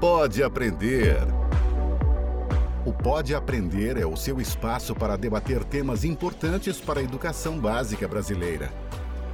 Pode 0.00 0.42
Aprender. 0.42 1.18
O 2.86 2.90
Pode 2.90 3.34
Aprender 3.34 3.98
é 3.98 4.06
o 4.06 4.16
seu 4.16 4.40
espaço 4.40 4.94
para 4.94 5.14
debater 5.14 5.62
temas 5.62 6.04
importantes 6.04 6.80
para 6.80 7.00
a 7.00 7.02
educação 7.02 7.58
básica 7.58 8.08
brasileira. 8.08 8.72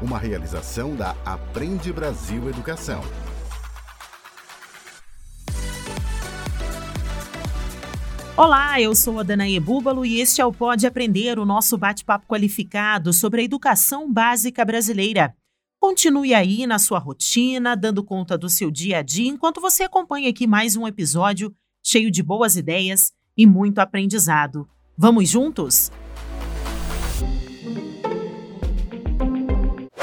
Uma 0.02 0.18
realização 0.18 0.96
da 0.96 1.14
Aprende 1.24 1.92
Brasil 1.92 2.48
Educação. 2.48 3.00
Olá, 8.36 8.80
eu 8.80 8.92
sou 8.96 9.20
a 9.20 9.22
Danae 9.22 9.60
Búbalo 9.60 10.04
e 10.04 10.20
este 10.20 10.40
é 10.40 10.44
o 10.44 10.52
Pode 10.52 10.84
Aprender, 10.84 11.38
o 11.38 11.44
nosso 11.44 11.78
bate-papo 11.78 12.26
qualificado 12.26 13.12
sobre 13.12 13.42
a 13.42 13.44
educação 13.44 14.12
básica 14.12 14.64
brasileira. 14.64 15.32
Continue 15.78 16.34
aí 16.34 16.66
na 16.66 16.78
sua 16.78 16.98
rotina, 16.98 17.76
dando 17.76 18.02
conta 18.02 18.36
do 18.36 18.48
seu 18.48 18.70
dia 18.70 18.98
a 18.98 19.02
dia, 19.02 19.28
enquanto 19.28 19.60
você 19.60 19.84
acompanha 19.84 20.30
aqui 20.30 20.46
mais 20.46 20.74
um 20.74 20.86
episódio 20.86 21.54
cheio 21.82 22.10
de 22.10 22.22
boas 22.22 22.56
ideias 22.56 23.12
e 23.36 23.46
muito 23.46 23.78
aprendizado. 23.78 24.68
Vamos 24.96 25.28
juntos? 25.28 25.90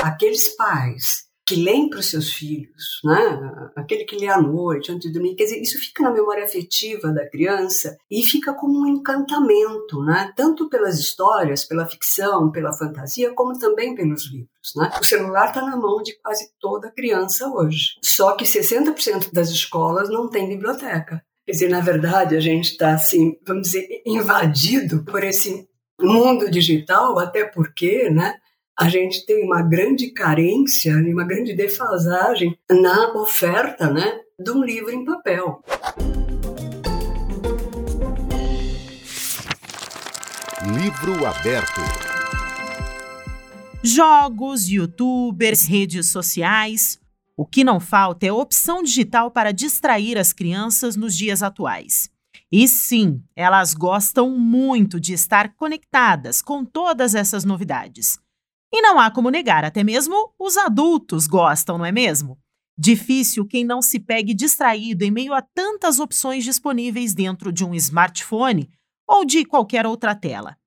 Aqueles 0.01 0.55
pais 0.55 1.32
que 1.45 1.55
leem 1.55 1.89
para 1.89 1.99
os 1.99 2.09
seus 2.09 2.31
filhos, 2.31 3.01
né? 3.03 3.71
aquele 3.75 4.05
que 4.05 4.15
lê 4.15 4.27
à 4.27 4.41
noite, 4.41 4.91
antes 4.91 5.07
de 5.07 5.13
dormir, 5.13 5.35
quer 5.35 5.43
dizer, 5.43 5.61
isso 5.61 5.77
fica 5.77 6.01
na 6.01 6.11
memória 6.11 6.43
afetiva 6.43 7.11
da 7.11 7.29
criança 7.29 7.97
e 8.09 8.23
fica 8.23 8.53
como 8.53 8.79
um 8.79 8.87
encantamento, 8.87 10.01
né? 10.03 10.31
tanto 10.35 10.69
pelas 10.69 10.99
histórias, 10.99 11.65
pela 11.65 11.85
ficção, 11.85 12.49
pela 12.51 12.71
fantasia, 12.71 13.33
como 13.33 13.57
também 13.59 13.93
pelos 13.93 14.31
livros. 14.31 14.73
Né? 14.75 14.89
O 14.99 15.03
celular 15.03 15.47
está 15.47 15.61
na 15.61 15.75
mão 15.75 16.01
de 16.01 16.17
quase 16.21 16.49
toda 16.59 16.91
criança 16.91 17.49
hoje, 17.49 17.97
só 18.01 18.35
que 18.35 18.45
60% 18.45 19.33
das 19.33 19.49
escolas 19.49 20.09
não 20.09 20.29
tem 20.29 20.47
biblioteca. 20.47 21.21
Quer 21.45 21.51
dizer, 21.51 21.69
na 21.69 21.81
verdade, 21.81 22.37
a 22.37 22.39
gente 22.39 22.71
está, 22.71 22.93
assim, 22.93 23.37
vamos 23.45 23.63
dizer, 23.63 24.01
invadido 24.05 25.03
por 25.03 25.23
esse 25.23 25.67
mundo 25.99 26.49
digital, 26.49 27.19
até 27.19 27.43
porque, 27.45 28.09
né? 28.09 28.35
A 28.79 28.89
gente 28.89 29.23
tem 29.25 29.45
uma 29.45 29.61
grande 29.61 30.11
carência, 30.11 30.95
uma 30.95 31.23
grande 31.23 31.53
defasagem 31.53 32.57
na 32.69 33.13
oferta 33.13 33.91
né, 33.91 34.19
de 34.39 34.51
um 34.51 34.63
livro 34.63 34.91
em 34.91 35.05
papel. 35.05 35.61
Livro 40.65 41.25
aberto. 41.25 41.81
Jogos, 43.83 44.67
youtubers, 44.67 45.65
redes 45.65 46.07
sociais. 46.07 46.99
O 47.37 47.45
que 47.45 47.63
não 47.63 47.79
falta 47.79 48.25
é 48.25 48.31
opção 48.31 48.81
digital 48.81 49.29
para 49.29 49.51
distrair 49.51 50.17
as 50.17 50.33
crianças 50.33 50.95
nos 50.95 51.15
dias 51.15 51.43
atuais. 51.43 52.09
E 52.51 52.67
sim, 52.67 53.21
elas 53.35 53.73
gostam 53.73 54.31
muito 54.31 54.99
de 54.99 55.13
estar 55.13 55.55
conectadas 55.55 56.41
com 56.41 56.63
todas 56.63 57.13
essas 57.13 57.43
novidades. 57.43 58.22
E 58.75 58.81
não 58.81 58.99
há 58.99 59.11
como 59.11 59.29
negar, 59.29 59.63
até 59.63 59.83
mesmo 59.83 60.33
os 60.39 60.57
adultos 60.57 61.27
gostam, 61.27 61.77
não 61.77 61.85
é 61.85 61.91
mesmo? 61.91 62.39
Difícil 62.75 63.45
quem 63.45 63.63
não 63.63 63.83
se 63.83 63.99
pegue 63.99 64.33
distraído 64.33 65.05
em 65.05 65.11
meio 65.11 65.31
a 65.31 65.43
tantas 65.43 65.99
opções 65.99 66.43
disponíveis 66.43 67.13
dentro 67.13 67.51
de 67.51 67.63
um 67.63 67.75
smartphone 67.75 68.67
ou 69.07 69.23
de 69.23 69.45
qualquer 69.45 69.85
outra 69.85 70.15
tela. 70.15 70.57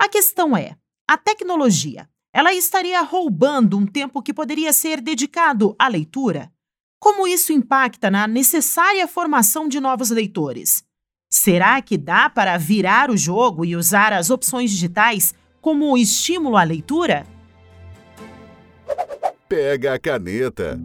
A 0.00 0.08
questão 0.08 0.56
é: 0.56 0.78
a 1.06 1.18
tecnologia, 1.18 2.08
ela 2.32 2.54
estaria 2.54 3.02
roubando 3.02 3.76
um 3.76 3.86
tempo 3.86 4.22
que 4.22 4.32
poderia 4.32 4.72
ser 4.72 5.02
dedicado 5.02 5.76
à 5.78 5.88
leitura? 5.88 6.50
Como 6.98 7.26
isso 7.26 7.52
impacta 7.52 8.10
na 8.10 8.26
necessária 8.26 9.06
formação 9.06 9.68
de 9.68 9.78
novos 9.78 10.08
leitores? 10.08 10.84
Será 11.30 11.82
que 11.82 11.98
dá 11.98 12.30
para 12.30 12.56
virar 12.56 13.10
o 13.10 13.16
jogo 13.16 13.62
e 13.62 13.76
usar 13.76 14.14
as 14.14 14.30
opções 14.30 14.70
digitais 14.70 15.34
como 15.60 15.98
estímulo 15.98 16.56
à 16.56 16.62
leitura? 16.62 17.26
Pega 19.54 19.92
a 19.92 19.98
caneta. 19.98 20.80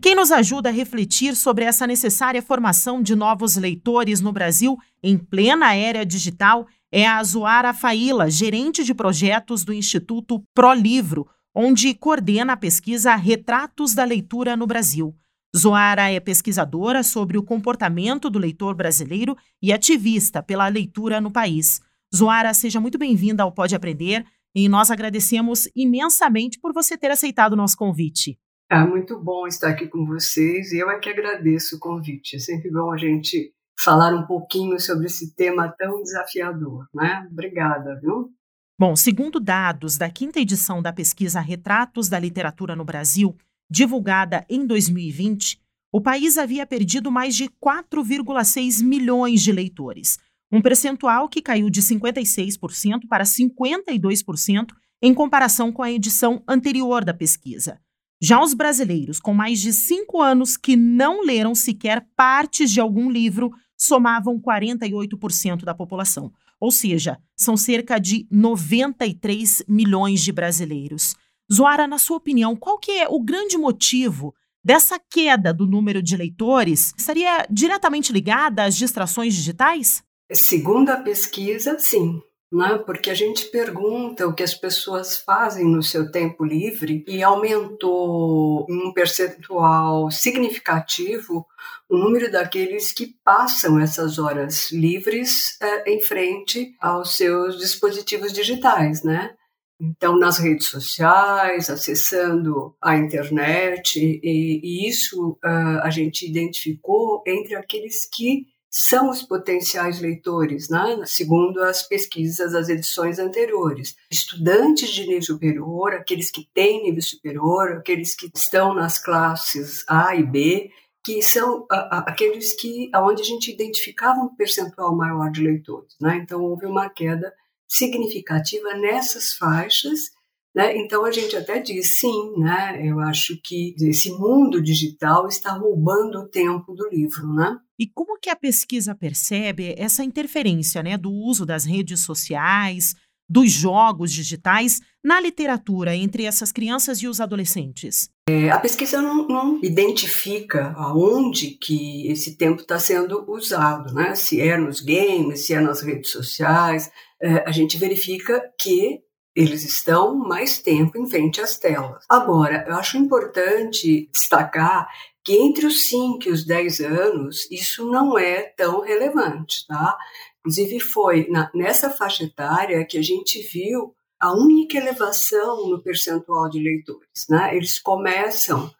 Quem 0.00 0.14
nos 0.14 0.32
ajuda 0.32 0.70
a 0.70 0.72
refletir 0.72 1.36
sobre 1.36 1.66
essa 1.66 1.86
necessária 1.86 2.40
formação 2.40 3.02
de 3.02 3.14
novos 3.14 3.56
leitores 3.56 4.22
no 4.22 4.32
Brasil 4.32 4.78
em 5.02 5.18
plena 5.18 5.74
era 5.74 6.02
digital 6.06 6.66
é 6.90 7.06
a 7.06 7.18
Azuara 7.18 7.74
Faila, 7.74 8.30
gerente 8.30 8.82
de 8.82 8.94
projetos 8.94 9.62
do 9.62 9.74
Instituto 9.74 10.42
ProLivro, 10.54 11.28
onde 11.54 11.92
coordena 11.92 12.54
a 12.54 12.56
pesquisa 12.56 13.14
Retratos 13.14 13.94
da 13.94 14.04
Leitura 14.04 14.56
no 14.56 14.66
Brasil. 14.66 15.14
Zoara 15.54 16.10
é 16.10 16.18
pesquisadora 16.18 17.02
sobre 17.02 17.36
o 17.36 17.42
comportamento 17.42 18.30
do 18.30 18.38
leitor 18.38 18.74
brasileiro 18.74 19.36
e 19.60 19.70
ativista 19.70 20.42
pela 20.42 20.66
leitura 20.66 21.20
no 21.20 21.30
país. 21.30 21.82
Zoara, 22.14 22.54
seja 22.54 22.80
muito 22.80 22.96
bem-vinda 22.96 23.42
ao 23.42 23.52
Pode 23.52 23.74
Aprender. 23.74 24.24
E 24.54 24.68
nós 24.68 24.90
agradecemos 24.90 25.68
imensamente 25.74 26.58
por 26.60 26.72
você 26.72 26.96
ter 26.96 27.10
aceitado 27.10 27.54
o 27.54 27.56
nosso 27.56 27.76
convite. 27.76 28.38
É 28.70 28.78
muito 28.78 29.20
bom 29.20 29.46
estar 29.46 29.68
aqui 29.68 29.86
com 29.88 30.06
vocês 30.06 30.72
e 30.72 30.78
eu 30.78 30.90
é 30.90 30.98
que 30.98 31.10
agradeço 31.10 31.76
o 31.76 31.78
convite. 31.78 32.36
É 32.36 32.38
sempre 32.38 32.70
bom 32.70 32.92
a 32.92 32.96
gente 32.96 33.52
falar 33.78 34.14
um 34.14 34.26
pouquinho 34.26 34.78
sobre 34.80 35.06
esse 35.06 35.34
tema 35.34 35.68
tão 35.76 36.02
desafiador, 36.02 36.86
né? 36.94 37.26
Obrigada, 37.30 37.98
viu? 38.00 38.32
Bom, 38.78 38.96
segundo 38.96 39.38
dados 39.38 39.96
da 39.96 40.10
quinta 40.10 40.40
edição 40.40 40.82
da 40.82 40.92
pesquisa 40.92 41.40
Retratos 41.40 42.08
da 42.08 42.18
Literatura 42.18 42.74
no 42.74 42.84
Brasil, 42.84 43.36
divulgada 43.70 44.44
em 44.48 44.66
2020, 44.66 45.60
o 45.92 46.00
país 46.00 46.36
havia 46.36 46.66
perdido 46.66 47.10
mais 47.10 47.36
de 47.36 47.48
4,6 47.48 48.82
milhões 48.82 49.42
de 49.42 49.52
leitores, 49.52 50.18
um 50.54 50.62
percentual 50.62 51.28
que 51.28 51.42
caiu 51.42 51.68
de 51.68 51.82
56% 51.82 53.08
para 53.08 53.24
52% 53.24 54.68
em 55.02 55.12
comparação 55.12 55.72
com 55.72 55.82
a 55.82 55.90
edição 55.90 56.44
anterior 56.46 57.04
da 57.04 57.12
pesquisa. 57.12 57.80
Já 58.22 58.40
os 58.40 58.54
brasileiros 58.54 59.18
com 59.18 59.34
mais 59.34 59.60
de 59.60 59.72
cinco 59.72 60.22
anos 60.22 60.56
que 60.56 60.76
não 60.76 61.24
leram 61.24 61.56
sequer 61.56 62.06
partes 62.16 62.70
de 62.70 62.80
algum 62.80 63.10
livro 63.10 63.50
somavam 63.76 64.40
48% 64.40 65.64
da 65.64 65.74
população, 65.74 66.32
ou 66.60 66.70
seja, 66.70 67.18
são 67.36 67.56
cerca 67.56 67.98
de 67.98 68.24
93 68.30 69.64
milhões 69.66 70.22
de 70.22 70.30
brasileiros. 70.30 71.16
Zoara, 71.52 71.88
na 71.88 71.98
sua 71.98 72.16
opinião, 72.16 72.54
qual 72.54 72.78
que 72.78 72.92
é 72.92 73.08
o 73.08 73.20
grande 73.20 73.58
motivo 73.58 74.32
dessa 74.64 75.00
queda 75.10 75.52
do 75.52 75.66
número 75.66 76.00
de 76.00 76.16
leitores? 76.16 76.94
Estaria 76.96 77.44
diretamente 77.50 78.12
ligada 78.12 78.62
às 78.62 78.76
distrações 78.76 79.34
digitais? 79.34 80.04
Segundo 80.34 80.90
a 80.90 80.96
pesquisa, 80.96 81.78
sim. 81.78 82.20
Né? 82.52 82.78
Porque 82.86 83.10
a 83.10 83.14
gente 83.14 83.46
pergunta 83.46 84.26
o 84.26 84.34
que 84.34 84.42
as 84.42 84.54
pessoas 84.54 85.16
fazem 85.16 85.64
no 85.64 85.82
seu 85.82 86.10
tempo 86.10 86.44
livre 86.44 87.04
e 87.08 87.22
aumentou 87.22 88.64
um 88.70 88.92
percentual 88.92 90.10
significativo 90.10 91.44
o 91.88 91.98
número 91.98 92.30
daqueles 92.30 92.92
que 92.92 93.14
passam 93.24 93.78
essas 93.80 94.18
horas 94.18 94.70
livres 94.70 95.60
é, 95.60 95.90
em 95.92 96.00
frente 96.00 96.74
aos 96.80 97.16
seus 97.16 97.58
dispositivos 97.58 98.32
digitais, 98.32 99.02
né? 99.02 99.34
Então, 99.80 100.16
nas 100.16 100.38
redes 100.38 100.68
sociais, 100.68 101.68
acessando 101.68 102.76
a 102.80 102.96
internet, 102.96 103.98
e, 103.98 104.60
e 104.62 104.88
isso 104.88 105.32
uh, 105.44 105.80
a 105.82 105.90
gente 105.90 106.26
identificou 106.26 107.22
entre 107.26 107.56
aqueles 107.56 108.08
que 108.08 108.46
são 108.76 109.08
os 109.08 109.22
potenciais 109.22 110.00
leitores, 110.00 110.68
né? 110.68 111.00
segundo 111.06 111.62
as 111.62 111.86
pesquisas 111.86 112.52
das 112.52 112.68
edições 112.68 113.20
anteriores. 113.20 113.94
Estudantes 114.10 114.90
de 114.90 115.06
nível 115.06 115.22
superior, 115.22 115.94
aqueles 115.94 116.28
que 116.28 116.48
têm 116.52 116.82
nível 116.82 117.00
superior, 117.00 117.76
aqueles 117.76 118.16
que 118.16 118.28
estão 118.34 118.74
nas 118.74 118.98
classes 118.98 119.84
A 119.88 120.16
e 120.16 120.24
B, 120.24 120.70
que 121.04 121.22
são 121.22 121.64
aqueles 121.70 122.60
que 122.60 122.90
aonde 122.92 123.22
a 123.22 123.24
gente 123.24 123.52
identificava 123.52 124.18
um 124.18 124.34
percentual 124.34 124.96
maior 124.96 125.30
de 125.30 125.40
leitores. 125.40 125.94
Né? 126.00 126.16
Então, 126.16 126.42
houve 126.42 126.66
uma 126.66 126.90
queda 126.90 127.32
significativa 127.68 128.74
nessas 128.74 129.34
faixas 129.34 130.10
né? 130.54 130.76
Então 130.76 131.04
a 131.04 131.10
gente 131.10 131.34
até 131.34 131.58
diz 131.58 131.98
sim, 131.98 132.32
né? 132.38 132.80
eu 132.82 133.00
acho 133.00 133.36
que 133.42 133.74
esse 133.80 134.10
mundo 134.10 134.62
digital 134.62 135.26
está 135.26 135.52
roubando 135.52 136.20
o 136.20 136.28
tempo 136.28 136.72
do 136.74 136.88
livro. 136.88 137.26
Né? 137.34 137.56
E 137.78 137.86
como 137.86 138.18
que 138.20 138.30
a 138.30 138.36
pesquisa 138.36 138.94
percebe 138.94 139.74
essa 139.76 140.04
interferência 140.04 140.82
né, 140.82 140.96
do 140.96 141.10
uso 141.10 141.44
das 141.44 141.64
redes 141.64 142.00
sociais, 142.00 142.94
dos 143.28 143.50
jogos 143.50 144.12
digitais 144.12 144.80
na 145.02 145.18
literatura 145.20 145.96
entre 145.96 146.24
essas 146.24 146.52
crianças 146.52 146.98
e 146.98 147.08
os 147.08 147.20
adolescentes? 147.20 148.08
É, 148.28 148.50
a 148.50 148.58
pesquisa 148.58 149.02
não, 149.02 149.26
não, 149.26 149.60
identifica 149.62 150.72
aonde 150.76 151.58
que 151.60 152.06
esse 152.08 152.36
tempo 152.36 152.62
está 152.62 152.78
sendo 152.78 153.24
usado, 153.30 153.92
né? 153.92 154.14
Se 154.14 154.40
é 154.40 154.56
nos 154.56 154.80
games, 154.80 155.46
se 155.46 155.52
é 155.52 155.60
nas 155.60 155.82
redes 155.82 156.10
sociais. 156.10 156.90
É, 157.20 157.44
a 157.46 157.52
gente 157.52 157.76
verifica 157.76 158.42
que 158.58 159.03
eles 159.34 159.64
estão 159.64 160.14
mais 160.14 160.58
tempo 160.58 160.96
em 160.98 161.08
frente 161.08 161.40
às 161.40 161.58
telas. 161.58 162.04
Agora, 162.08 162.64
eu 162.68 162.74
acho 162.74 162.96
importante 162.96 164.08
destacar 164.12 164.88
que 165.24 165.34
entre 165.34 165.66
os 165.66 165.88
5 165.88 166.28
e 166.28 166.30
os 166.30 166.44
10 166.44 166.80
anos 166.80 167.50
isso 167.50 167.90
não 167.90 168.18
é 168.18 168.42
tão 168.42 168.80
relevante, 168.82 169.66
tá? 169.66 169.96
Inclusive 170.40 170.78
foi 170.80 171.26
na, 171.28 171.50
nessa 171.54 171.90
faixa 171.90 172.24
etária 172.24 172.84
que 172.86 172.98
a 172.98 173.02
gente 173.02 173.40
viu 173.42 173.94
a 174.20 174.32
única 174.32 174.76
elevação 174.78 175.68
no 175.68 175.82
percentual 175.82 176.48
de 176.48 176.62
leitores, 176.62 177.26
né? 177.28 177.56
Eles 177.56 177.78
começam 177.78 178.70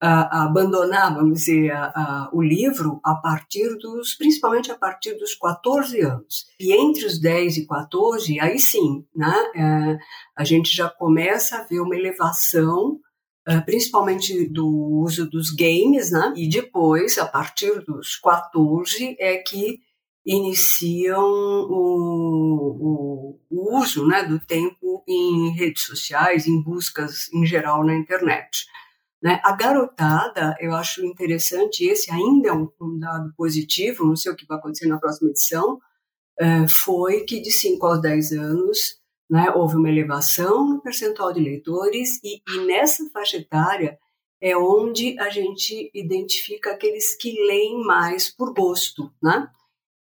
a, 0.00 0.38
a 0.38 0.44
abandonar, 0.44 1.14
vamos 1.14 1.40
dizer, 1.40 1.72
a, 1.72 2.28
o 2.32 2.42
livro 2.42 3.00
a 3.04 3.14
partir 3.14 3.76
dos, 3.78 4.14
principalmente 4.14 4.70
a 4.70 4.76
partir 4.76 5.14
dos 5.14 5.34
14 5.34 6.00
anos. 6.00 6.46
E 6.60 6.72
entre 6.72 7.06
os 7.06 7.20
10 7.20 7.58
e 7.58 7.66
14, 7.66 8.40
aí 8.40 8.58
sim, 8.58 9.04
né? 9.14 9.34
É, 9.54 9.98
a 10.36 10.44
gente 10.44 10.74
já 10.74 10.88
começa 10.88 11.56
a 11.56 11.64
ver 11.64 11.80
uma 11.80 11.96
elevação 11.96 12.98
Uh, 13.48 13.64
principalmente 13.64 14.48
do 14.48 14.66
uso 14.66 15.30
dos 15.30 15.52
games, 15.52 16.10
né? 16.10 16.32
E 16.34 16.48
depois, 16.48 17.16
a 17.16 17.24
partir 17.24 17.78
dos 17.84 18.16
14, 18.16 19.14
é 19.20 19.36
que 19.36 19.78
iniciam 20.26 21.22
o, 21.22 22.76
o, 22.80 23.40
o 23.48 23.78
uso 23.78 24.04
né, 24.04 24.24
do 24.24 24.40
tempo 24.40 25.04
em 25.06 25.54
redes 25.54 25.84
sociais, 25.84 26.48
em 26.48 26.60
buscas 26.60 27.32
em 27.32 27.46
geral 27.46 27.84
na 27.84 27.94
internet. 27.94 28.66
Né? 29.22 29.40
A 29.44 29.52
garotada, 29.52 30.54
eu 30.60 30.74
acho 30.74 31.04
interessante, 31.04 31.84
esse 31.84 32.10
ainda 32.10 32.48
é 32.48 32.52
um, 32.52 32.68
um, 32.80 32.98
dado 32.98 33.32
positivo, 33.36 34.04
não 34.04 34.16
sei 34.16 34.30
o 34.30 34.36
que 34.36 34.46
vai 34.46 34.58
acontecer 34.58 34.86
na 34.86 34.98
próxima 34.98 35.30
edição, 35.30 35.80
uh, 36.40 36.68
foi 36.68 37.24
que 37.24 37.40
de 37.40 37.50
5 37.50 37.86
aos 37.86 38.00
10 38.00 38.32
anos 38.32 39.00
né? 39.28 39.50
Houve 39.50 39.76
uma 39.76 39.88
elevação 39.88 40.68
no 40.68 40.80
percentual 40.80 41.32
de 41.32 41.40
leitores 41.40 42.20
e, 42.22 42.40
e 42.48 42.66
nessa 42.66 43.08
faixa 43.10 43.36
etária 43.38 43.98
é 44.40 44.56
onde 44.56 45.18
a 45.18 45.28
gente 45.30 45.90
identifica 45.94 46.72
aqueles 46.72 47.16
que 47.16 47.32
leem 47.46 47.82
mais 47.84 48.30
por 48.30 48.54
gosto, 48.54 49.12
né? 49.22 49.48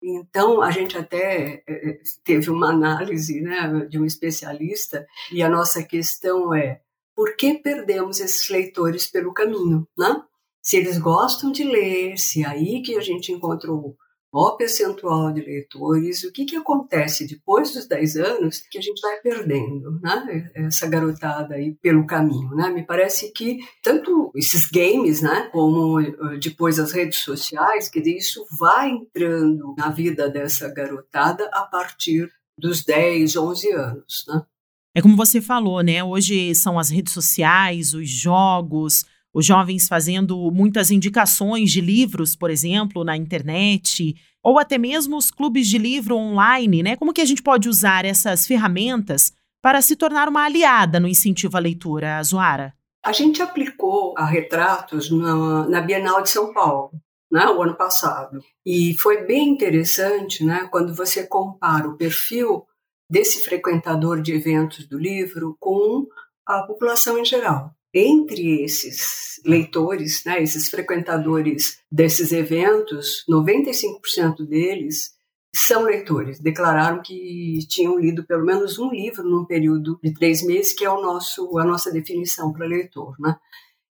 Então, 0.03 0.63
a 0.63 0.71
gente 0.71 0.97
até 0.97 1.63
é, 1.67 1.89
é, 1.89 1.99
teve 2.23 2.49
uma 2.49 2.69
análise 2.69 3.39
né, 3.39 3.85
de 3.87 3.99
um 3.99 4.05
especialista, 4.05 5.05
e 5.31 5.43
a 5.43 5.49
nossa 5.49 5.83
questão 5.83 6.55
é: 6.55 6.81
por 7.15 7.35
que 7.35 7.55
perdemos 7.55 8.19
esses 8.19 8.49
leitores 8.49 9.09
pelo 9.09 9.33
caminho? 9.33 9.87
Né? 9.97 10.21
Se 10.61 10.77
eles 10.77 10.97
gostam 10.97 11.51
de 11.51 11.63
ler, 11.63 12.17
se 12.17 12.43
é 12.43 12.47
aí 12.47 12.81
que 12.81 12.95
a 12.95 13.01
gente 13.01 13.31
encontrou 13.31 13.95
maior 14.33 14.55
percentual 14.55 15.31
de 15.33 15.41
leitores, 15.41 16.23
o 16.23 16.31
que, 16.31 16.45
que 16.45 16.55
acontece 16.55 17.27
depois 17.27 17.73
dos 17.73 17.87
10 17.87 18.15
anos 18.15 18.61
que 18.71 18.77
a 18.77 18.81
gente 18.81 19.01
vai 19.01 19.19
perdendo, 19.19 19.99
né? 20.01 20.49
Essa 20.55 20.87
garotada 20.87 21.55
aí 21.55 21.75
pelo 21.81 22.07
caminho, 22.07 22.55
né? 22.55 22.69
Me 22.69 22.85
parece 22.85 23.31
que 23.31 23.59
tanto 23.83 24.31
esses 24.35 24.69
games, 24.71 25.21
né, 25.21 25.49
como 25.51 25.99
eh, 25.99 26.37
depois 26.41 26.79
as 26.79 26.93
redes 26.93 27.19
sociais, 27.19 27.89
que 27.89 27.99
isso 27.99 28.45
vai 28.57 28.89
entrando 28.89 29.75
na 29.77 29.89
vida 29.89 30.29
dessa 30.29 30.69
garotada 30.73 31.49
a 31.51 31.63
partir 31.63 32.31
dos 32.57 32.85
10, 32.85 33.35
11 33.35 33.71
anos, 33.73 34.25
né? 34.27 34.41
É 34.93 35.01
como 35.01 35.15
você 35.15 35.39
falou, 35.39 35.81
né? 35.81 36.03
Hoje 36.03 36.53
são 36.53 36.77
as 36.77 36.89
redes 36.89 37.13
sociais, 37.13 37.93
os 37.93 38.09
jogos, 38.09 39.05
os 39.33 39.45
jovens 39.45 39.87
fazendo 39.87 40.51
muitas 40.51 40.91
indicações 40.91 41.71
de 41.71 41.79
livros, 41.79 42.35
por 42.35 42.49
exemplo, 42.49 43.03
na 43.05 43.15
internet, 43.15 44.15
ou 44.43 44.59
até 44.59 44.77
mesmo 44.77 45.15
os 45.15 45.31
clubes 45.31 45.67
de 45.67 45.77
livro 45.77 46.17
online, 46.17 46.83
né? 46.83 46.95
Como 46.97 47.13
que 47.13 47.21
a 47.21 47.25
gente 47.25 47.41
pode 47.41 47.69
usar 47.69 48.03
essas 48.03 48.45
ferramentas 48.45 49.31
para 49.61 49.81
se 49.81 49.95
tornar 49.95 50.27
uma 50.27 50.43
aliada 50.43 50.99
no 50.99 51.07
incentivo 51.07 51.55
à 51.55 51.59
leitura, 51.59 52.21
Zoara? 52.21 52.73
A 53.03 53.13
gente 53.13 53.41
aplicou 53.41 54.13
a 54.17 54.25
retratos 54.25 55.09
na, 55.09 55.67
na 55.69 55.81
Bienal 55.81 56.21
de 56.21 56.29
São 56.29 56.53
Paulo, 56.53 56.91
né, 57.31 57.45
o 57.47 57.61
ano 57.63 57.75
passado. 57.75 58.39
E 58.65 58.93
foi 58.95 59.25
bem 59.25 59.49
interessante, 59.49 60.43
né, 60.43 60.67
quando 60.69 60.93
você 60.93 61.25
compara 61.25 61.87
o 61.87 61.95
perfil 61.95 62.65
desse 63.11 63.43
frequentador 63.43 64.21
de 64.21 64.33
eventos 64.33 64.87
do 64.87 64.97
livro 64.97 65.57
com 65.59 66.07
a 66.45 66.63
população 66.63 67.17
em 67.17 67.25
geral 67.25 67.75
entre 67.93 68.63
esses 68.63 69.41
leitores, 69.45 70.23
né, 70.25 70.41
esses 70.41 70.69
frequentadores 70.69 71.79
desses 71.91 72.31
eventos, 72.31 73.25
95% 73.29 74.47
deles 74.47 75.11
são 75.53 75.83
leitores. 75.83 76.39
Declararam 76.39 77.01
que 77.01 77.59
tinham 77.67 77.99
lido 77.99 78.25
pelo 78.25 78.45
menos 78.45 78.79
um 78.79 78.89
livro 78.89 79.23
num 79.23 79.45
período 79.45 79.99
de 80.01 80.13
três 80.13 80.41
meses, 80.41 80.73
que 80.73 80.85
é 80.85 80.89
o 80.89 81.01
nosso, 81.01 81.57
a 81.59 81.65
nossa 81.65 81.91
definição 81.91 82.53
para 82.53 82.65
leitor. 82.65 83.15
Né? 83.19 83.35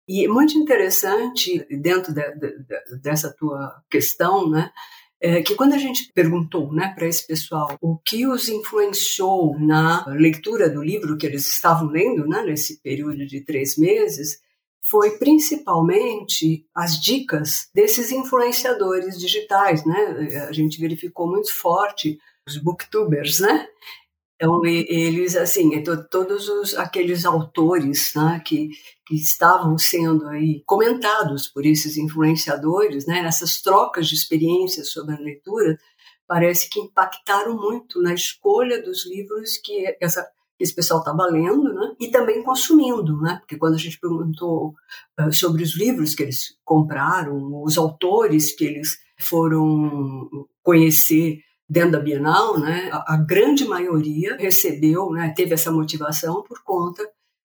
E 0.07 0.25
é 0.25 0.27
muito 0.29 0.57
interessante, 0.57 1.65
dentro 1.69 2.13
de, 2.13 2.21
de, 2.35 2.57
de, 2.63 3.01
dessa 3.01 3.35
tua 3.37 3.83
questão, 3.89 4.49
né, 4.49 4.71
é 5.21 5.41
que 5.41 5.55
quando 5.55 5.73
a 5.73 5.77
gente 5.77 6.11
perguntou 6.13 6.71
né, 6.73 6.93
para 6.95 7.07
esse 7.07 7.27
pessoal 7.27 7.77
o 7.81 7.97
que 7.97 8.25
os 8.25 8.47
influenciou 8.47 9.59
na 9.59 10.05
leitura 10.07 10.69
do 10.69 10.81
livro 10.81 11.17
que 11.17 11.25
eles 11.25 11.47
estavam 11.47 11.89
lendo 11.89 12.25
né, 12.27 12.41
nesse 12.43 12.81
período 12.81 13.25
de 13.25 13.41
três 13.41 13.77
meses, 13.77 14.39
foi 14.89 15.17
principalmente 15.17 16.65
as 16.73 16.99
dicas 16.99 17.69
desses 17.73 18.11
influenciadores 18.11 19.19
digitais, 19.19 19.85
né? 19.85 20.45
A 20.47 20.51
gente 20.51 20.79
verificou 20.79 21.29
muito 21.29 21.53
forte 21.53 22.17
os 22.47 22.57
booktubers, 22.57 23.39
né? 23.39 23.67
Então, 24.41 24.65
eles, 24.65 25.35
assim, 25.35 25.75
é 25.75 25.81
todos 25.81 26.47
os, 26.47 26.73
aqueles 26.75 27.25
autores 27.25 28.13
né, 28.15 28.41
que, 28.45 28.69
que 29.05 29.15
estavam 29.15 29.77
sendo 29.77 30.25
aí 30.29 30.63
comentados 30.65 31.49
por 31.49 31.65
esses 31.65 31.97
influenciadores, 31.97 33.05
né, 33.05 33.21
nessas 33.21 33.61
trocas 33.61 34.07
de 34.07 34.15
experiências 34.15 34.93
sobre 34.93 35.13
a 35.13 35.19
leitura, 35.19 35.77
parece 36.25 36.69
que 36.69 36.79
impactaram 36.79 37.57
muito 37.57 38.01
na 38.01 38.13
escolha 38.13 38.81
dos 38.81 39.05
livros 39.05 39.57
que 39.57 39.97
essa, 39.99 40.25
esse 40.57 40.73
pessoal 40.73 41.01
estava 41.01 41.25
lendo, 41.25 41.73
né, 41.73 41.93
e 41.99 42.07
também 42.07 42.41
consumindo, 42.41 43.19
né, 43.19 43.39
porque 43.41 43.57
quando 43.57 43.73
a 43.73 43.79
gente 43.79 43.99
perguntou 43.99 44.73
uh, 45.19 45.33
sobre 45.33 45.63
os 45.63 45.75
livros 45.75 46.15
que 46.15 46.23
eles 46.23 46.57
compraram, 46.63 47.61
os 47.61 47.77
autores 47.77 48.55
que 48.55 48.63
eles 48.63 48.99
foram 49.19 50.47
conhecer 50.63 51.39
dentro 51.69 51.91
da 51.91 51.99
Bienal, 51.99 52.59
né, 52.59 52.89
a, 52.91 53.13
a 53.13 53.17
grande 53.17 53.65
maioria 53.65 54.35
recebeu, 54.37 55.11
né, 55.11 55.33
teve 55.35 55.53
essa 55.53 55.71
motivação 55.71 56.41
por 56.41 56.63
conta 56.63 57.07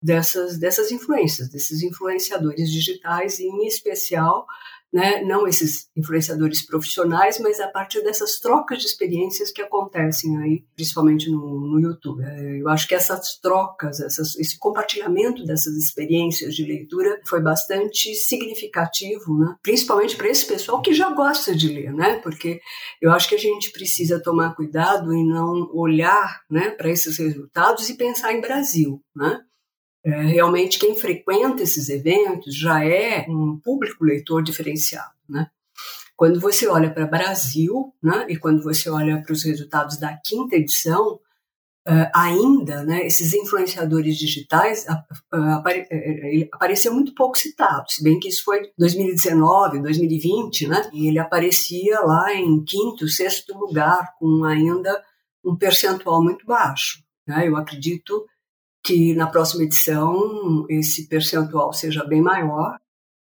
dessas, 0.03 0.59
dessas 0.59 0.91
influências, 0.91 1.49
desses 1.49 1.83
influenciadores 1.83 2.71
digitais, 2.71 3.39
e 3.39 3.45
em 3.45 3.67
especial 3.67 4.47
né, 4.93 5.23
não 5.23 5.47
esses 5.47 5.89
influenciadores 5.97 6.65
profissionais, 6.65 7.39
mas 7.39 7.61
a 7.61 7.69
partir 7.69 8.03
dessas 8.03 8.41
trocas 8.41 8.79
de 8.79 8.87
experiências 8.87 9.53
que 9.53 9.63
acontecem 9.63 10.37
aí, 10.39 10.65
principalmente 10.75 11.31
no, 11.31 11.61
no 11.61 11.81
YouTube. 11.81 12.23
É, 12.25 12.61
eu 12.61 12.69
acho 12.69 12.89
que 12.89 12.95
essas 12.95 13.39
trocas, 13.39 14.01
essas, 14.01 14.37
esse 14.37 14.59
compartilhamento 14.59 15.45
dessas 15.45 15.75
experiências 15.77 16.55
de 16.55 16.65
leitura 16.65 17.21
foi 17.27 17.41
bastante 17.41 18.15
significativo, 18.15 19.39
né, 19.39 19.55
principalmente 19.63 20.17
para 20.17 20.29
esse 20.29 20.47
pessoal 20.47 20.83
que 20.83 20.93
já 20.93 21.11
gosta 21.11 21.55
de 21.55 21.69
ler, 21.69 21.93
né, 21.93 22.17
porque 22.17 22.61
eu 23.01 23.13
acho 23.13 23.29
que 23.29 23.35
a 23.35 23.39
gente 23.39 23.71
precisa 23.71 24.21
tomar 24.21 24.55
cuidado 24.55 25.13
em 25.13 25.27
não 25.27 25.71
olhar 25.73 26.41
né, 26.51 26.71
para 26.71 26.91
esses 26.91 27.17
resultados 27.19 27.89
e 27.89 27.97
pensar 27.97 28.33
em 28.33 28.41
Brasil, 28.41 29.03
né? 29.15 29.41
É, 30.05 30.11
realmente 30.23 30.79
quem 30.79 30.97
frequenta 30.97 31.63
esses 31.63 31.89
eventos 31.89 32.57
já 32.57 32.85
é 32.85 33.27
um 33.29 33.59
público 33.63 34.05
leitor 34.05 34.43
diferenciado, 34.43 35.13
né? 35.29 35.49
Quando 36.17 36.39
você 36.39 36.67
olha 36.67 36.91
para 36.91 37.07
Brasil, 37.07 37.95
né, 38.03 38.27
e 38.29 38.37
quando 38.37 38.63
você 38.63 38.91
olha 38.91 39.23
para 39.23 39.33
os 39.33 39.43
resultados 39.43 39.97
da 39.99 40.15
quinta 40.23 40.55
edição, 40.55 41.15
uh, 41.89 42.11
ainda, 42.15 42.85
né, 42.85 43.07
esses 43.07 43.33
influenciadores 43.33 44.19
digitais 44.19 44.87
apare 45.31 45.89
uh, 45.91 46.49
apareceu 46.53 46.93
muito 46.93 47.15
pouco 47.15 47.39
citado, 47.39 47.87
se 47.89 48.03
bem 48.03 48.21
que 48.21 48.29
isso 48.29 48.45
foi 48.45 48.71
2019, 48.77 49.81
2020, 49.81 50.69
né, 50.69 50.91
e 50.93 51.09
ele 51.09 51.19
aparecia 51.19 52.01
lá 52.01 52.35
em 52.35 52.63
quinto, 52.65 53.09
sexto 53.09 53.57
lugar, 53.57 54.15
com 54.19 54.45
ainda 54.45 55.03
um 55.43 55.57
percentual 55.57 56.23
muito 56.23 56.45
baixo. 56.45 57.03
Né? 57.27 57.49
Eu 57.49 57.57
acredito 57.57 58.27
que 58.85 59.15
na 59.15 59.27
próxima 59.27 59.65
edição 59.65 60.67
esse 60.69 61.07
percentual 61.09 61.73
seja 61.73 62.05
bem 62.05 62.23
maior, 62.23 62.77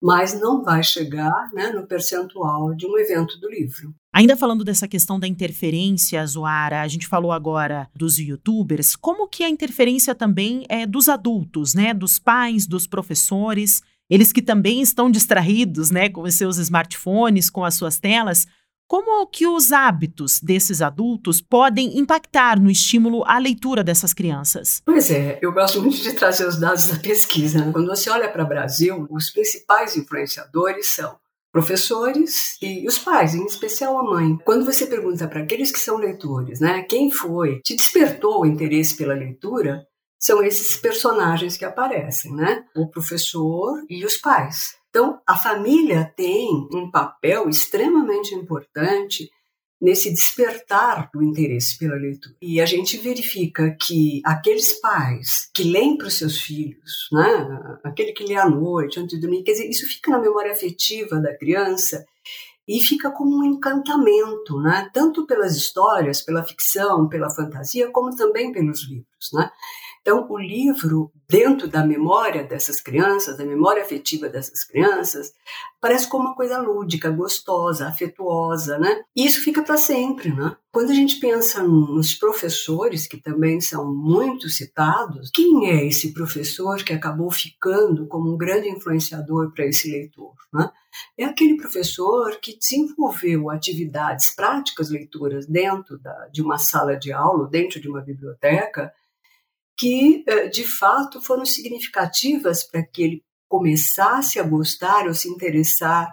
mas 0.02 0.38
não 0.38 0.62
vai 0.62 0.82
chegar 0.82 1.50
né, 1.52 1.70
no 1.70 1.86
percentual 1.86 2.74
de 2.74 2.86
um 2.86 2.98
evento 2.98 3.38
do 3.40 3.48
livro. 3.48 3.94
Ainda 4.12 4.36
falando 4.36 4.64
dessa 4.64 4.86
questão 4.86 5.18
da 5.18 5.26
interferência, 5.26 6.24
Zoara, 6.26 6.82
a 6.82 6.88
gente 6.88 7.06
falou 7.06 7.32
agora 7.32 7.88
dos 7.94 8.18
youtubers, 8.18 8.94
como 8.94 9.28
que 9.28 9.42
a 9.42 9.48
interferência 9.48 10.14
também 10.14 10.64
é 10.68 10.86
dos 10.86 11.08
adultos, 11.08 11.74
né, 11.74 11.92
dos 11.92 12.18
pais, 12.18 12.66
dos 12.66 12.86
professores, 12.86 13.82
eles 14.08 14.32
que 14.32 14.40
também 14.40 14.80
estão 14.80 15.10
distraídos, 15.10 15.90
né, 15.90 16.08
com 16.08 16.22
os 16.22 16.34
seus 16.34 16.58
smartphones, 16.58 17.50
com 17.50 17.64
as 17.64 17.74
suas 17.74 17.98
telas, 17.98 18.46
Como 18.88 19.26
que 19.26 19.48
os 19.48 19.72
hábitos 19.72 20.40
desses 20.40 20.80
adultos 20.80 21.40
podem 21.40 21.98
impactar 21.98 22.60
no 22.60 22.70
estímulo 22.70 23.24
à 23.26 23.36
leitura 23.36 23.82
dessas 23.82 24.14
crianças? 24.14 24.80
Pois 24.86 25.10
é, 25.10 25.40
eu 25.42 25.52
gosto 25.52 25.82
muito 25.82 26.00
de 26.00 26.12
trazer 26.12 26.46
os 26.46 26.56
dados 26.56 26.86
da 26.86 26.96
pesquisa. 26.96 27.64
Né? 27.64 27.72
Quando 27.72 27.88
você 27.88 28.08
olha 28.08 28.28
para 28.28 28.44
o 28.44 28.48
Brasil, 28.48 29.04
os 29.10 29.32
principais 29.32 29.96
influenciadores 29.96 30.94
são 30.94 31.18
professores 31.50 32.56
e 32.62 32.86
os 32.86 32.96
pais, 32.96 33.34
em 33.34 33.44
especial 33.44 33.98
a 33.98 34.04
mãe. 34.04 34.38
Quando 34.44 34.64
você 34.64 34.86
pergunta 34.86 35.26
para 35.26 35.40
aqueles 35.40 35.72
que 35.72 35.80
são 35.80 35.96
leitores, 35.96 36.60
né, 36.60 36.82
quem 36.82 37.10
foi, 37.10 37.60
te 37.62 37.74
despertou 37.74 38.42
o 38.42 38.46
interesse 38.46 38.96
pela 38.96 39.14
leitura, 39.14 39.84
são 40.16 40.44
esses 40.44 40.76
personagens 40.76 41.56
que 41.56 41.64
aparecem, 41.64 42.32
né? 42.34 42.64
O 42.74 42.88
professor 42.88 43.82
e 43.88 44.04
os 44.04 44.16
pais. 44.16 44.76
Então, 44.96 45.20
a 45.26 45.36
família 45.36 46.10
tem 46.16 46.48
um 46.72 46.90
papel 46.90 47.50
extremamente 47.50 48.34
importante 48.34 49.30
nesse 49.78 50.10
despertar 50.10 51.10
do 51.12 51.22
interesse 51.22 51.76
pela 51.76 51.96
leitura. 51.96 52.34
E 52.40 52.62
a 52.62 52.64
gente 52.64 52.96
verifica 52.96 53.76
que 53.78 54.22
aqueles 54.24 54.80
pais 54.80 55.50
que 55.52 55.64
leem 55.64 55.98
para 55.98 56.06
os 56.06 56.16
seus 56.16 56.40
filhos, 56.40 57.08
né, 57.12 57.76
aquele 57.84 58.12
que 58.12 58.24
lê 58.24 58.36
à 58.36 58.48
noite, 58.48 58.98
antes 58.98 59.14
de 59.14 59.20
dormir, 59.20 59.42
quer 59.42 59.52
dizer, 59.52 59.68
isso 59.68 59.86
fica 59.86 60.10
na 60.10 60.18
memória 60.18 60.52
afetiva 60.52 61.20
da 61.20 61.36
criança 61.36 62.02
e 62.66 62.80
fica 62.80 63.10
como 63.10 63.36
um 63.36 63.44
encantamento, 63.44 64.58
né, 64.62 64.88
tanto 64.94 65.26
pelas 65.26 65.58
histórias, 65.58 66.22
pela 66.22 66.42
ficção, 66.42 67.06
pela 67.06 67.28
fantasia, 67.28 67.90
como 67.90 68.16
também 68.16 68.50
pelos 68.50 68.88
livros. 68.88 69.30
Né? 69.34 69.50
Então, 70.06 70.24
o 70.30 70.38
livro, 70.38 71.10
dentro 71.28 71.66
da 71.66 71.84
memória 71.84 72.44
dessas 72.44 72.80
crianças, 72.80 73.36
da 73.36 73.44
memória 73.44 73.82
afetiva 73.82 74.28
dessas 74.28 74.62
crianças, 74.62 75.32
parece 75.80 76.08
como 76.08 76.28
uma 76.28 76.36
coisa 76.36 76.60
lúdica, 76.60 77.10
gostosa, 77.10 77.88
afetuosa, 77.88 78.78
né? 78.78 79.02
E 79.16 79.26
isso 79.26 79.42
fica 79.42 79.64
para 79.64 79.76
sempre, 79.76 80.32
né? 80.32 80.56
Quando 80.70 80.90
a 80.90 80.94
gente 80.94 81.18
pensa 81.18 81.60
nos 81.60 82.14
professores, 82.14 83.08
que 83.08 83.16
também 83.16 83.60
são 83.60 83.92
muito 83.92 84.48
citados, 84.48 85.28
quem 85.34 85.70
é 85.70 85.84
esse 85.84 86.14
professor 86.14 86.76
que 86.84 86.92
acabou 86.92 87.32
ficando 87.32 88.06
como 88.06 88.32
um 88.32 88.36
grande 88.36 88.68
influenciador 88.68 89.52
para 89.52 89.66
esse 89.66 89.90
leitor? 89.90 90.34
Né? 90.54 90.70
É 91.18 91.24
aquele 91.24 91.56
professor 91.56 92.38
que 92.40 92.56
desenvolveu 92.56 93.50
atividades 93.50 94.32
práticas 94.32 94.88
leituras 94.88 95.46
dentro 95.46 95.98
da, 95.98 96.28
de 96.28 96.42
uma 96.42 96.58
sala 96.58 96.94
de 96.96 97.12
aula, 97.12 97.48
dentro 97.48 97.80
de 97.80 97.88
uma 97.88 98.02
biblioteca, 98.02 98.92
que 99.76 100.24
eh, 100.26 100.48
de 100.48 100.64
fato 100.64 101.20
foram 101.20 101.44
significativas 101.44 102.64
para 102.64 102.82
que 102.84 103.02
ele 103.02 103.24
começasse 103.48 104.38
a 104.38 104.42
gostar 104.42 105.06
ou 105.06 105.14
se 105.14 105.28
interessar 105.28 106.12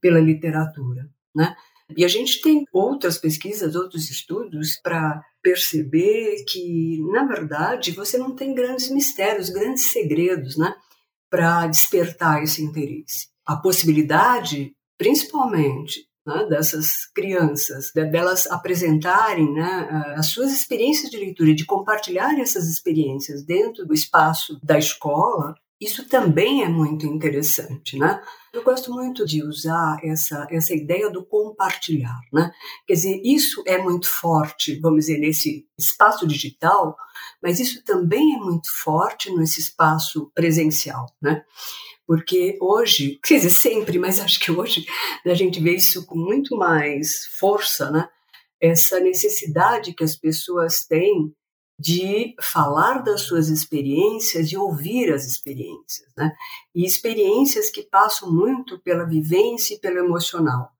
pela 0.00 0.20
literatura, 0.20 1.08
né? 1.34 1.56
E 1.96 2.04
a 2.04 2.08
gente 2.08 2.40
tem 2.40 2.64
outras 2.72 3.16
pesquisas, 3.16 3.76
outros 3.76 4.10
estudos 4.10 4.80
para 4.82 5.22
perceber 5.40 6.44
que, 6.48 7.00
na 7.12 7.24
verdade, 7.24 7.92
você 7.92 8.18
não 8.18 8.34
tem 8.34 8.52
grandes 8.52 8.90
mistérios, 8.90 9.50
grandes 9.50 9.84
segredos, 9.84 10.56
né, 10.56 10.74
para 11.30 11.68
despertar 11.68 12.42
esse 12.42 12.62
interesse. 12.62 13.28
A 13.46 13.56
possibilidade, 13.56 14.72
principalmente, 14.98 16.04
né, 16.26 16.44
dessas 16.46 17.06
crianças, 17.14 17.92
delas 17.94 18.46
apresentarem 18.48 19.52
né, 19.52 20.14
as 20.16 20.26
suas 20.26 20.52
experiências 20.52 21.10
de 21.10 21.16
leitura, 21.16 21.54
de 21.54 21.64
compartilhar 21.64 22.38
essas 22.38 22.68
experiências 22.68 23.44
dentro 23.44 23.86
do 23.86 23.94
espaço 23.94 24.58
da 24.62 24.78
escola, 24.78 25.54
isso 25.80 26.08
também 26.08 26.62
é 26.62 26.68
muito 26.68 27.06
interessante, 27.06 27.98
né? 27.98 28.22
Eu 28.50 28.64
gosto 28.64 28.90
muito 28.90 29.26
de 29.26 29.42
usar 29.42 29.98
essa, 30.02 30.46
essa 30.50 30.74
ideia 30.74 31.10
do 31.10 31.22
compartilhar, 31.22 32.18
né? 32.32 32.50
Quer 32.86 32.94
dizer, 32.94 33.20
isso 33.22 33.62
é 33.66 33.76
muito 33.76 34.08
forte, 34.08 34.80
vamos 34.80 35.00
dizer, 35.04 35.18
nesse 35.18 35.66
espaço 35.78 36.26
digital, 36.26 36.96
mas 37.42 37.60
isso 37.60 37.84
também 37.84 38.36
é 38.36 38.38
muito 38.38 38.68
forte 38.74 39.30
nesse 39.34 39.60
espaço 39.60 40.30
presencial, 40.34 41.14
né? 41.20 41.44
Porque 42.06 42.56
hoje, 42.60 43.18
quer 43.24 43.36
dizer, 43.36 43.50
sempre, 43.50 43.98
mas 43.98 44.20
acho 44.20 44.38
que 44.40 44.50
hoje 44.50 44.86
a 45.24 45.34
gente 45.34 45.60
vê 45.60 45.74
isso 45.74 46.06
com 46.06 46.16
muito 46.16 46.56
mais 46.56 47.26
força, 47.38 47.90
né? 47.90 48.08
Essa 48.60 49.00
necessidade 49.00 49.94
que 49.94 50.04
as 50.04 50.16
pessoas 50.16 50.86
têm 50.86 51.34
de 51.78 52.34
falar 52.40 53.02
das 53.02 53.22
suas 53.22 53.48
experiências, 53.48 54.48
de 54.48 54.56
ouvir 54.56 55.12
as 55.12 55.26
experiências, 55.26 56.08
né? 56.16 56.32
E 56.74 56.86
experiências 56.86 57.70
que 57.70 57.82
passam 57.82 58.32
muito 58.32 58.80
pela 58.82 59.04
vivência 59.04 59.74
e 59.74 59.78
pelo 59.78 59.98
emocional. 59.98 60.70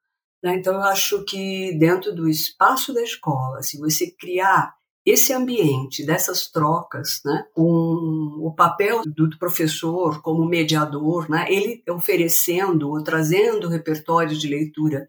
Né? 0.42 0.54
Então, 0.54 0.74
eu 0.74 0.82
acho 0.82 1.24
que 1.24 1.76
dentro 1.78 2.14
do 2.14 2.28
espaço 2.28 2.94
da 2.94 3.02
escola, 3.02 3.62
se 3.62 3.78
você 3.78 4.10
criar 4.10 4.74
esse 5.06 5.32
ambiente 5.32 6.04
dessas 6.04 6.50
trocas, 6.50 7.20
né, 7.24 7.46
com 7.54 7.62
o 7.62 8.52
papel 8.52 9.02
do 9.06 9.30
professor 9.38 10.20
como 10.20 10.44
mediador, 10.44 11.30
né, 11.30 11.46
ele 11.48 11.80
oferecendo 11.88 12.90
ou 12.90 13.02
trazendo 13.04 13.68
repertórios 13.68 14.40
de 14.40 14.48
leitura 14.48 15.08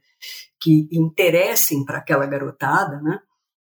que 0.61 0.87
interessem 0.91 1.83
para 1.83 1.97
aquela 1.97 2.27
garotada, 2.27 3.01
né, 3.01 3.19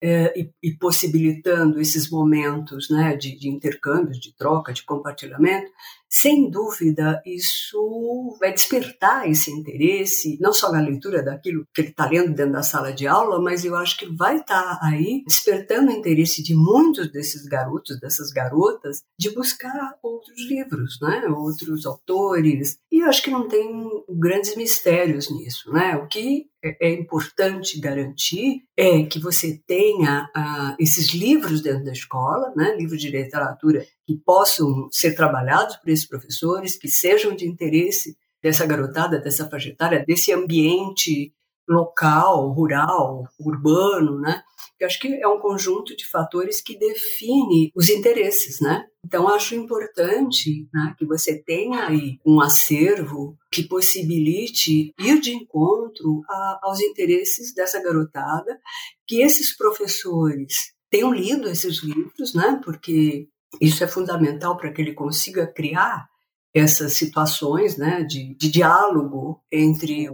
é, 0.00 0.32
e, 0.38 0.50
e, 0.62 0.76
possibilitando 0.76 1.80
esses 1.80 2.08
momentos 2.08 2.88
né, 2.88 3.16
de, 3.16 3.36
de 3.36 3.48
intercâmbios, 3.48 4.20
de 4.20 4.34
troca, 4.36 4.72
de 4.72 4.84
compartilhamento, 4.84 5.70
sem 6.08 6.48
dúvida 6.48 7.20
isso 7.26 8.36
vai 8.40 8.52
despertar 8.52 9.28
esse 9.28 9.50
interesse, 9.50 10.38
não 10.40 10.52
só 10.52 10.72
na 10.72 10.80
leitura 10.80 11.22
daquilo 11.22 11.66
que 11.74 11.82
ele 11.82 11.88
está 11.90 12.08
lendo 12.08 12.34
dentro 12.34 12.52
da 12.52 12.62
sala 12.62 12.92
de 12.92 13.06
aula, 13.06 13.40
mas 13.40 13.64
eu 13.64 13.76
acho 13.76 13.98
que 13.98 14.06
vai 14.16 14.38
estar 14.38 14.78
tá 14.78 14.86
aí 14.86 15.22
despertando 15.26 15.90
o 15.90 15.94
interesse 15.94 16.42
de 16.42 16.54
muitos 16.54 17.12
desses 17.12 17.44
garotos, 17.44 18.00
dessas 18.00 18.30
garotas, 18.30 19.02
de 19.18 19.30
buscar 19.30 19.96
outros 20.02 20.40
livros, 20.48 20.98
né, 21.02 21.26
outros 21.28 21.84
autores. 21.84 22.78
E 22.98 23.00
eu 23.00 23.08
acho 23.08 23.22
que 23.22 23.30
não 23.30 23.46
tem 23.46 23.88
grandes 24.08 24.56
mistérios 24.56 25.30
nisso. 25.30 25.72
Né? 25.72 25.94
O 25.94 26.08
que 26.08 26.46
é, 26.64 26.88
é 26.88 26.92
importante 26.92 27.78
garantir 27.78 28.64
é 28.76 29.04
que 29.04 29.20
você 29.20 29.62
tenha 29.68 30.28
uh, 30.36 30.74
esses 30.80 31.14
livros 31.14 31.62
dentro 31.62 31.84
da 31.84 31.92
escola, 31.92 32.52
né, 32.56 32.74
livros 32.76 33.00
de 33.00 33.08
literatura 33.08 33.86
que 34.04 34.16
possam 34.16 34.88
ser 34.90 35.14
trabalhados 35.14 35.76
por 35.76 35.88
esses 35.90 36.08
professores, 36.08 36.76
que 36.76 36.88
sejam 36.88 37.36
de 37.36 37.46
interesse 37.46 38.16
dessa 38.42 38.66
garotada, 38.66 39.20
dessa 39.20 39.48
faixa 39.48 39.68
etária, 39.68 40.04
desse 40.04 40.32
ambiente 40.32 41.32
local, 41.68 42.52
rural, 42.52 43.24
urbano, 43.38 44.18
né? 44.18 44.42
Eu 44.80 44.86
acho 44.86 45.00
que 45.00 45.08
é 45.08 45.26
um 45.26 45.40
conjunto 45.40 45.96
de 45.96 46.08
fatores 46.08 46.60
que 46.60 46.78
define 46.78 47.72
os 47.74 47.88
interesses, 47.88 48.60
né? 48.60 48.86
Então, 49.04 49.28
acho 49.28 49.54
importante 49.54 50.68
né, 50.72 50.94
que 50.96 51.04
você 51.04 51.42
tenha 51.42 51.86
aí 51.86 52.18
um 52.24 52.40
acervo 52.40 53.36
que 53.50 53.64
possibilite 53.64 54.92
ir 54.98 55.20
de 55.20 55.32
encontro 55.32 56.22
a, 56.28 56.60
aos 56.62 56.80
interesses 56.80 57.52
dessa 57.52 57.82
garotada, 57.82 58.58
que 59.06 59.20
esses 59.20 59.56
professores 59.56 60.72
tenham 60.90 61.12
lido 61.12 61.48
esses 61.48 61.82
livros, 61.82 62.34
né? 62.34 62.60
Porque 62.64 63.28
isso 63.60 63.82
é 63.82 63.88
fundamental 63.88 64.56
para 64.56 64.72
que 64.72 64.80
ele 64.80 64.94
consiga 64.94 65.46
criar 65.46 66.06
essas 66.54 66.94
situações 66.94 67.76
né, 67.76 68.02
de, 68.02 68.34
de 68.36 68.50
diálogo 68.50 69.42
entre 69.50 70.08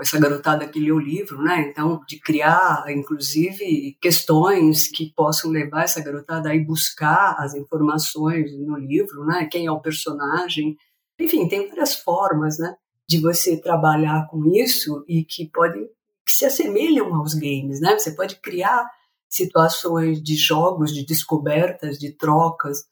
essa 0.00 0.18
garotada 0.18 0.66
que 0.66 0.80
lê 0.80 0.90
o 0.90 0.98
livro, 0.98 1.42
né? 1.42 1.68
Então, 1.68 2.00
de 2.06 2.18
criar, 2.18 2.84
inclusive, 2.88 3.96
questões 4.00 4.88
que 4.88 5.12
possam 5.14 5.50
levar 5.50 5.84
essa 5.84 6.02
garotada 6.02 6.48
a 6.48 6.54
ir 6.54 6.64
buscar 6.64 7.36
as 7.38 7.54
informações 7.54 8.52
no 8.58 8.76
livro, 8.76 9.24
né? 9.24 9.48
Quem 9.50 9.66
é 9.66 9.70
o 9.70 9.80
personagem. 9.80 10.76
Enfim, 11.18 11.46
tem 11.48 11.68
várias 11.68 11.94
formas, 11.94 12.58
né? 12.58 12.74
De 13.08 13.20
você 13.20 13.60
trabalhar 13.60 14.26
com 14.28 14.44
isso 14.46 15.04
e 15.06 15.24
que 15.24 15.48
podem 15.48 15.88
se 16.26 16.44
assemelham 16.44 17.14
aos 17.14 17.34
games, 17.34 17.80
né? 17.80 17.98
Você 17.98 18.12
pode 18.12 18.36
criar 18.40 18.88
situações 19.28 20.22
de 20.22 20.34
jogos, 20.34 20.92
de 20.92 21.04
descobertas, 21.04 21.98
de 21.98 22.12
trocas, 22.12 22.84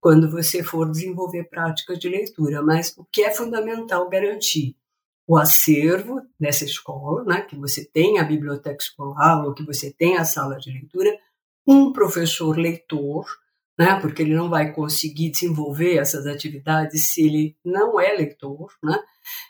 quando 0.00 0.30
você 0.30 0.62
for 0.62 0.90
desenvolver 0.90 1.44
práticas 1.44 1.98
de 1.98 2.08
leitura. 2.08 2.62
Mas 2.62 2.94
o 2.96 3.04
que 3.04 3.22
é 3.22 3.30
fundamental 3.30 4.08
garantir 4.08 4.76
o 5.26 5.36
acervo 5.36 6.22
nessa 6.38 6.64
escola, 6.64 7.24
né, 7.24 7.42
que 7.42 7.56
você 7.56 7.84
tem 7.84 8.18
a 8.18 8.24
biblioteca 8.24 8.82
escolar 8.82 9.44
ou 9.44 9.54
que 9.54 9.64
você 9.64 9.92
tem 9.92 10.16
a 10.16 10.24
sala 10.24 10.56
de 10.56 10.70
leitura, 10.70 11.18
um 11.66 11.92
professor 11.92 12.56
leitor, 12.56 13.26
né, 13.78 13.98
porque 14.00 14.22
ele 14.22 14.34
não 14.34 14.48
vai 14.48 14.72
conseguir 14.72 15.30
desenvolver 15.30 15.96
essas 15.96 16.26
atividades 16.26 17.12
se 17.12 17.22
ele 17.22 17.56
não 17.64 18.00
é 18.00 18.12
leitor, 18.12 18.72
né, 18.82 18.98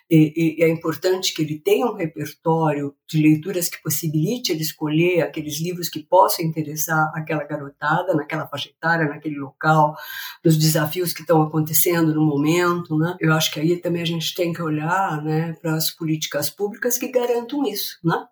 e, 0.09 0.57
e, 0.59 0.63
é 0.63 0.69
importante 0.69 1.33
que 1.33 1.41
ele 1.41 1.59
tenha 1.59 1.85
um 1.85 1.95
repertório 1.95 2.95
de 3.07 3.21
leituras 3.21 3.69
que 3.69 3.81
possibilite 3.81 4.51
ele 4.51 4.61
escolher 4.61 5.21
aqueles 5.21 5.61
livros 5.61 5.89
que 5.89 5.99
possam 5.99 6.45
interessar 6.45 7.11
aquela 7.13 7.43
garotada, 7.43 8.13
naquela 8.13 8.47
faixa 8.47 8.69
etária, 8.69 9.07
naquele 9.07 9.37
local, 9.37 9.95
dos 10.43 10.57
desafios 10.57 11.13
que 11.13 11.21
estão 11.21 11.41
acontecendo 11.41 12.13
no 12.13 12.25
momento. 12.25 12.97
Né? 12.97 13.15
Eu 13.19 13.33
acho 13.33 13.51
que 13.51 13.59
aí 13.59 13.77
também 13.77 14.01
a 14.01 14.05
gente 14.05 14.33
tem 14.33 14.53
que 14.53 14.61
olhar 14.61 15.21
né, 15.23 15.53
para 15.61 15.75
as 15.75 15.91
políticas 15.91 16.49
públicas 16.49 16.97
que 16.97 17.09
garantam 17.09 17.65
isso. 17.65 17.97
Né? 18.03 18.25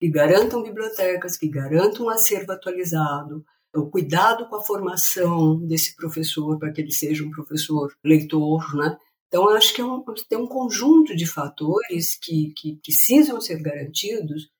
que 0.00 0.08
garantam 0.08 0.62
bibliotecas, 0.62 1.36
que 1.36 1.46
garantam 1.46 2.06
um 2.06 2.08
acervo 2.08 2.52
atualizado, 2.52 3.44
o 3.74 3.90
cuidado 3.90 4.48
com 4.48 4.56
a 4.56 4.62
formação 4.62 5.58
desse 5.66 5.94
professor 5.96 6.58
para 6.58 6.72
que 6.72 6.80
ele 6.80 6.92
seja 6.92 7.24
um 7.24 7.30
professor 7.30 7.92
leitor, 8.04 8.74
né? 8.74 8.96
Então, 9.28 9.48
acho 9.50 9.72
que 9.72 9.80
é 9.80 9.84
um, 9.84 10.02
tem 10.28 10.38
um 10.38 10.46
conjunto 10.46 11.14
de 11.14 11.24
fatores 11.24 12.18
que, 12.20 12.52
que 12.56 12.80
precisam 12.82 13.40
ser 13.40 13.62
garantidos 13.62 14.50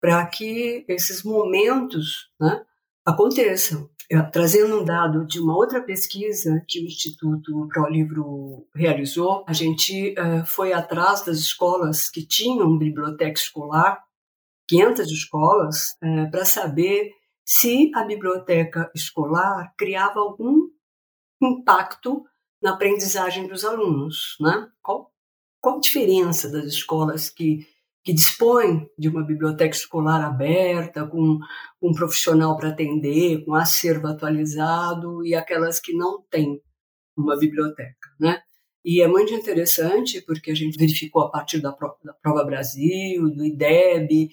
para 0.00 0.24
que 0.26 0.84
esses 0.88 1.24
momentos 1.24 2.30
né, 2.40 2.64
aconteçam. 3.04 3.90
Trazendo 4.32 4.80
um 4.80 4.84
dado 4.84 5.24
de 5.24 5.38
uma 5.38 5.56
outra 5.56 5.80
pesquisa 5.80 6.64
que 6.66 6.80
o 6.80 6.84
Instituto 6.84 7.68
Pro 7.68 7.88
Livro 7.88 8.66
realizou, 8.74 9.44
a 9.46 9.52
gente 9.52 10.14
uh, 10.18 10.44
foi 10.44 10.72
atrás 10.72 11.24
das 11.24 11.38
escolas 11.38 12.08
que 12.08 12.26
tinham 12.26 12.76
biblioteca 12.76 13.38
escolar, 13.38 14.02
500 14.68 15.10
escolas, 15.12 15.96
uh, 16.02 16.28
para 16.28 16.44
saber 16.44 17.12
se 17.50 17.90
a 17.96 18.04
biblioteca 18.04 18.88
escolar 18.94 19.74
criava 19.76 20.20
algum 20.20 20.68
impacto 21.42 22.24
na 22.62 22.74
aprendizagem 22.74 23.48
dos 23.48 23.64
alunos, 23.64 24.36
né? 24.40 24.68
Qual, 24.80 25.12
qual 25.60 25.78
a 25.78 25.80
diferença 25.80 26.48
das 26.48 26.66
escolas 26.66 27.28
que, 27.28 27.66
que 28.04 28.12
dispõem 28.12 28.88
de 28.96 29.08
uma 29.08 29.26
biblioteca 29.26 29.74
escolar 29.74 30.24
aberta, 30.24 31.04
com, 31.04 31.40
um 31.82 31.92
profissional 31.92 32.56
para 32.56 32.68
atender, 32.68 33.44
com 33.44 33.54
acervo 33.54 34.06
atualizado, 34.06 35.26
e 35.26 35.34
aquelas 35.34 35.80
que 35.80 35.92
não 35.92 36.22
têm 36.30 36.62
uma 37.16 37.36
biblioteca, 37.36 38.14
né? 38.20 38.40
E 38.84 39.02
é 39.02 39.08
muito 39.08 39.34
interessante 39.34 40.20
porque 40.20 40.52
a 40.52 40.54
gente 40.54 40.78
verificou 40.78 41.22
a 41.22 41.30
partir 41.30 41.58
da 41.58 41.72
Prova, 41.72 41.96
da 42.04 42.12
Prova 42.14 42.44
Brasil, 42.44 43.28
do 43.28 43.44
IDEB, 43.44 44.30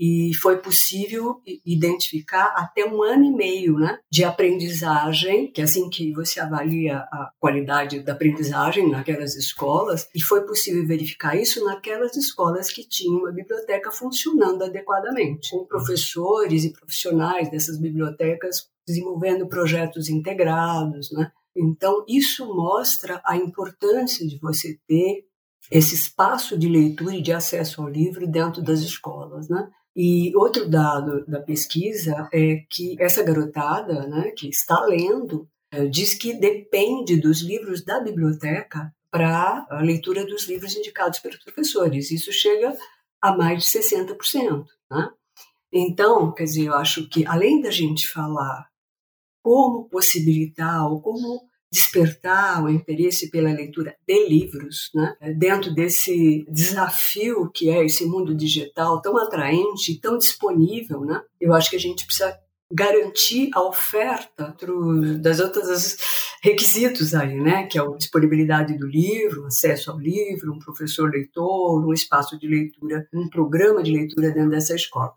e 0.00 0.32
foi 0.34 0.56
possível 0.56 1.42
identificar 1.64 2.54
até 2.56 2.86
um 2.86 3.02
ano 3.02 3.22
e 3.24 3.30
meio 3.30 3.78
né, 3.78 3.98
de 4.10 4.24
aprendizagem, 4.24 5.52
que 5.52 5.60
é 5.60 5.64
assim 5.64 5.90
que 5.90 6.10
você 6.14 6.40
avalia 6.40 6.96
a 6.96 7.30
qualidade 7.38 8.00
da 8.00 8.14
aprendizagem 8.14 8.88
naquelas 8.88 9.36
escolas, 9.36 10.08
e 10.14 10.22
foi 10.22 10.46
possível 10.46 10.86
verificar 10.86 11.36
isso 11.36 11.62
naquelas 11.62 12.16
escolas 12.16 12.72
que 12.72 12.88
tinham 12.88 13.18
uma 13.18 13.30
biblioteca 13.30 13.92
funcionando 13.92 14.64
adequadamente, 14.64 15.50
com 15.50 15.66
professores 15.66 16.64
e 16.64 16.72
profissionais 16.72 17.50
dessas 17.50 17.78
bibliotecas 17.78 18.70
desenvolvendo 18.86 19.46
projetos 19.48 20.08
integrados, 20.08 21.12
né? 21.12 21.30
Então, 21.54 22.04
isso 22.08 22.46
mostra 22.54 23.20
a 23.24 23.36
importância 23.36 24.26
de 24.26 24.38
você 24.38 24.78
ter 24.88 25.26
esse 25.70 25.94
espaço 25.94 26.58
de 26.58 26.68
leitura 26.68 27.14
e 27.14 27.22
de 27.22 27.32
acesso 27.32 27.82
ao 27.82 27.88
livro 27.88 28.26
dentro 28.26 28.62
das 28.62 28.80
escolas, 28.80 29.48
né? 29.48 29.68
E 30.02 30.34
outro 30.34 30.66
dado 30.66 31.26
da 31.26 31.42
pesquisa 31.42 32.26
é 32.32 32.64
que 32.70 32.96
essa 32.98 33.22
garotada, 33.22 34.06
né, 34.06 34.30
que 34.30 34.48
está 34.48 34.80
lendo, 34.86 35.46
eh, 35.70 35.84
diz 35.88 36.14
que 36.14 36.32
depende 36.32 37.20
dos 37.20 37.42
livros 37.42 37.84
da 37.84 38.00
biblioteca 38.00 38.90
para 39.10 39.66
a 39.68 39.82
leitura 39.82 40.24
dos 40.24 40.48
livros 40.48 40.74
indicados 40.74 41.18
pelos 41.18 41.36
professores. 41.44 42.10
Isso 42.10 42.32
chega 42.32 42.74
a 43.20 43.36
mais 43.36 43.62
de 43.62 43.68
60%. 43.68 44.64
Né? 44.90 45.10
Então, 45.70 46.32
quer 46.32 46.44
dizer, 46.44 46.68
eu 46.68 46.74
acho 46.76 47.06
que 47.06 47.26
além 47.26 47.60
da 47.60 47.70
gente 47.70 48.08
falar 48.08 48.70
como 49.44 49.86
possibilitar 49.90 50.90
ou 50.90 51.02
como 51.02 51.42
despertar 51.72 52.64
o 52.64 52.68
interesse 52.68 53.30
pela 53.30 53.52
leitura 53.52 53.94
de 54.06 54.28
livros, 54.28 54.90
né? 54.94 55.14
dentro 55.36 55.72
desse 55.72 56.44
desafio 56.48 57.50
que 57.50 57.70
é 57.70 57.84
esse 57.84 58.04
mundo 58.04 58.34
digital 58.34 59.00
tão 59.00 59.16
atraente, 59.16 60.00
tão 60.00 60.18
disponível, 60.18 61.02
né? 61.02 61.22
eu 61.40 61.54
acho 61.54 61.70
que 61.70 61.76
a 61.76 61.80
gente 61.80 62.04
precisa 62.04 62.36
garantir 62.72 63.50
a 63.52 63.62
oferta 63.62 64.54
das 65.20 65.40
outras 65.40 65.96
requisitos 66.40 67.14
aí, 67.14 67.34
né, 67.40 67.66
que 67.66 67.76
é 67.76 67.82
a 67.82 67.96
disponibilidade 67.96 68.78
do 68.78 68.86
livro, 68.86 69.44
acesso 69.46 69.90
ao 69.90 69.98
livro, 69.98 70.52
um 70.52 70.58
professor 70.58 71.10
leitor, 71.10 71.84
um 71.84 71.92
espaço 71.92 72.38
de 72.38 72.46
leitura, 72.46 73.08
um 73.12 73.28
programa 73.28 73.82
de 73.82 73.92
leitura 73.92 74.30
dentro 74.30 74.50
dessa 74.50 74.74
escola. 74.74 75.12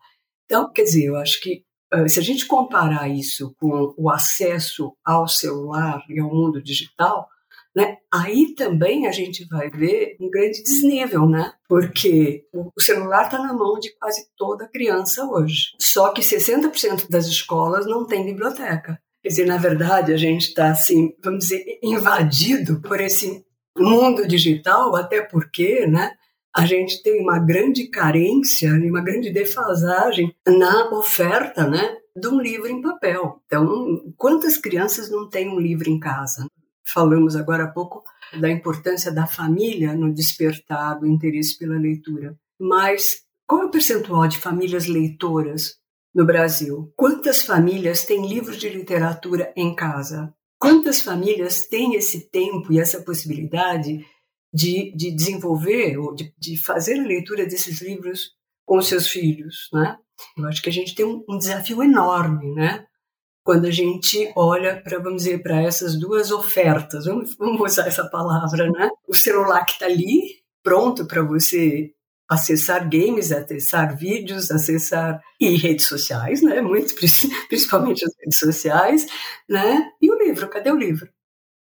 Então, 0.45 0.72
quer 0.72 0.83
dizer, 0.83 1.06
eu 1.06 1.15
acho 1.15 1.39
que 1.41 1.63
se 2.08 2.19
a 2.19 2.23
gente 2.23 2.45
comparar 2.45 3.08
isso 3.08 3.56
com 3.60 3.93
o 3.97 4.10
acesso 4.10 4.93
ao 5.03 5.27
celular 5.27 6.03
e 6.10 6.19
ao 6.19 6.29
mundo 6.29 6.62
digital, 6.62 7.27
né, 7.75 7.97
aí 8.12 8.53
também 8.56 9.08
a 9.08 9.12
gente 9.12 9.47
vai 9.47 9.69
ver 9.69 10.15
um 10.19 10.29
grande 10.29 10.62
desnível, 10.62 11.27
né? 11.27 11.51
Porque 11.67 12.45
o 12.53 12.79
celular 12.79 13.25
está 13.25 13.39
na 13.39 13.53
mão 13.53 13.79
de 13.79 13.91
quase 13.97 14.27
toda 14.38 14.69
criança 14.69 15.25
hoje. 15.25 15.71
Só 15.79 16.10
que 16.10 16.21
60% 16.21 17.10
das 17.10 17.25
escolas 17.25 17.88
não 17.88 18.06
tem 18.06 18.25
biblioteca. 18.25 18.99
Quer 19.23 19.29
dizer, 19.29 19.45
na 19.45 19.58
verdade, 19.58 20.13
a 20.13 20.17
gente 20.17 20.49
está, 20.49 20.69
assim, 20.69 21.13
vamos 21.23 21.45
dizer, 21.45 21.63
invadido 21.82 22.79
por 22.82 22.99
esse 22.99 23.43
mundo 23.75 24.27
digital, 24.27 24.95
até 24.95 25.21
porque, 25.21 25.88
né? 25.88 26.12
A 26.55 26.65
gente 26.65 27.01
tem 27.01 27.19
uma 27.19 27.39
grande 27.39 27.87
carência 27.87 28.67
e 28.67 28.89
uma 28.89 29.01
grande 29.01 29.31
defasagem 29.31 30.35
na 30.47 30.89
oferta 30.91 31.67
né, 31.67 31.97
de 32.15 32.27
um 32.27 32.39
livro 32.39 32.67
em 32.67 32.81
papel. 32.81 33.41
Então, 33.45 34.13
quantas 34.15 34.57
crianças 34.57 35.09
não 35.09 35.27
têm 35.27 35.49
um 35.49 35.59
livro 35.59 35.89
em 35.89 35.99
casa? 35.99 36.45
Falamos 36.85 37.35
agora 37.35 37.63
há 37.63 37.67
pouco 37.67 38.03
da 38.39 38.49
importância 38.51 39.11
da 39.11 39.25
família 39.25 39.95
no 39.95 40.13
despertar 40.13 40.99
do 40.99 41.07
interesse 41.07 41.57
pela 41.57 41.77
leitura. 41.77 42.37
Mas 42.59 43.23
qual 43.47 43.63
é 43.63 43.65
o 43.65 43.71
percentual 43.71 44.27
de 44.27 44.37
famílias 44.37 44.85
leitoras 44.85 45.75
no 46.13 46.25
Brasil? 46.25 46.93
Quantas 46.95 47.41
famílias 47.41 48.05
têm 48.05 48.27
livros 48.27 48.57
de 48.57 48.69
literatura 48.69 49.51
em 49.55 49.73
casa? 49.75 50.33
Quantas 50.59 51.01
famílias 51.01 51.67
têm 51.67 51.95
esse 51.95 52.29
tempo 52.29 52.71
e 52.71 52.79
essa 52.79 53.01
possibilidade 53.01 54.05
de, 54.53 54.95
de 54.95 55.11
desenvolver 55.11 55.97
ou 55.97 56.13
de, 56.13 56.33
de, 56.37 56.57
fazer 56.57 56.99
a 56.99 57.03
leitura 57.03 57.45
desses 57.45 57.81
livros 57.81 58.31
com 58.65 58.81
seus 58.81 59.07
filhos, 59.07 59.67
né? 59.73 59.97
Eu 60.37 60.45
acho 60.45 60.61
que 60.61 60.69
a 60.69 60.73
gente 60.73 60.93
tem 60.93 61.05
um, 61.05 61.23
um 61.27 61.37
desafio 61.37 61.81
enorme, 61.81 62.53
né? 62.53 62.85
Quando 63.43 63.65
a 63.65 63.71
gente 63.71 64.31
olha 64.35 64.81
para, 64.81 64.99
vamos 64.99 65.23
dizer, 65.23 65.41
para 65.41 65.61
essas 65.61 65.99
duas 65.99 66.31
ofertas, 66.31 67.05
vamos, 67.05 67.35
vamos 67.35 67.59
usar 67.59 67.87
essa 67.87 68.07
palavra, 68.09 68.69
né? 68.71 68.89
O 69.07 69.15
celular 69.15 69.65
que 69.65 69.73
está 69.73 69.85
ali, 69.87 70.43
pronto 70.61 71.05
para 71.05 71.23
você 71.23 71.91
acessar 72.29 72.87
games, 72.89 73.31
acessar 73.31 73.97
vídeos, 73.97 74.49
acessar 74.49 75.21
e 75.39 75.55
redes 75.57 75.87
sociais, 75.87 76.41
né? 76.41 76.61
Muito 76.61 76.93
principalmente 77.49 78.05
as 78.05 78.11
redes 78.19 78.39
sociais, 78.39 79.07
né? 79.49 79.91
E 80.01 80.09
o 80.11 80.17
livro, 80.17 80.47
cadê 80.47 80.71
o 80.71 80.77
livro? 80.77 81.09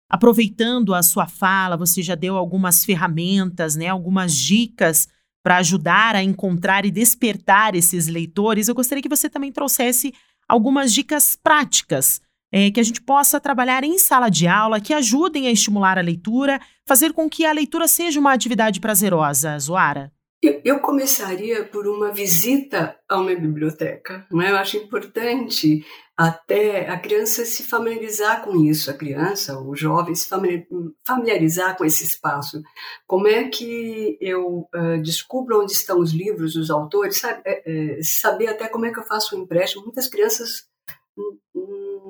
Aproveitando 0.09 0.93
a 0.93 1.03
sua 1.03 1.27
fala, 1.27 1.75
você 1.75 2.01
já 2.01 2.15
deu 2.15 2.37
algumas 2.37 2.85
ferramentas, 2.85 3.75
né, 3.75 3.87
algumas 3.87 4.35
dicas 4.35 5.07
para 5.43 5.57
ajudar 5.57 6.15
a 6.15 6.23
encontrar 6.23 6.85
e 6.85 6.91
despertar 6.91 7.75
esses 7.75 8.07
leitores. 8.07 8.67
Eu 8.67 8.75
gostaria 8.75 9.01
que 9.01 9.09
você 9.09 9.29
também 9.29 9.51
trouxesse 9.51 10.13
algumas 10.47 10.93
dicas 10.93 11.35
práticas 11.35 12.21
é, 12.51 12.71
que 12.71 12.79
a 12.79 12.83
gente 12.83 13.01
possa 13.01 13.39
trabalhar 13.39 13.83
em 13.83 13.97
sala 13.97 14.29
de 14.29 14.47
aula, 14.47 14.79
que 14.79 14.93
ajudem 14.93 15.47
a 15.47 15.51
estimular 15.51 15.97
a 15.97 16.01
leitura, 16.01 16.59
fazer 16.85 17.13
com 17.13 17.29
que 17.29 17.45
a 17.45 17.51
leitura 17.51 17.87
seja 17.87 18.19
uma 18.19 18.33
atividade 18.33 18.79
prazerosa, 18.79 19.57
Zoara. 19.59 20.11
Eu 20.41 20.79
começaria 20.79 21.63
por 21.65 21.87
uma 21.87 22.11
visita 22.11 22.95
a 23.09 23.17
uma 23.19 23.33
biblioteca. 23.33 24.27
Não 24.29 24.41
é? 24.41 24.51
Eu 24.51 24.57
acho 24.57 24.77
importante 24.77 25.83
até 26.15 26.87
a 26.89 26.99
criança 26.99 27.43
se 27.43 27.63
familiarizar 27.63 28.43
com 28.43 28.55
isso, 28.63 28.89
a 28.91 28.93
criança, 28.93 29.59
o 29.59 29.75
jovem 29.75 30.13
se 30.13 30.27
familiarizar 31.05 31.75
com 31.75 31.85
esse 31.85 32.03
espaço. 32.03 32.61
Como 33.07 33.27
é 33.27 33.47
que 33.49 34.17
eu 34.21 34.67
uh, 34.73 35.01
descubro 35.01 35.61
onde 35.61 35.71
estão 35.71 35.99
os 35.99 36.11
livros, 36.11 36.55
os 36.55 36.69
autores, 36.69 37.19
sabe, 37.19 37.41
é, 37.45 37.99
saber 38.01 38.47
até 38.47 38.67
como 38.67 38.85
é 38.85 38.91
que 38.91 38.99
eu 38.99 39.05
faço 39.05 39.35
o 39.35 39.39
um 39.39 39.43
empréstimo. 39.43 39.83
Muitas 39.83 40.07
crianças 40.07 40.67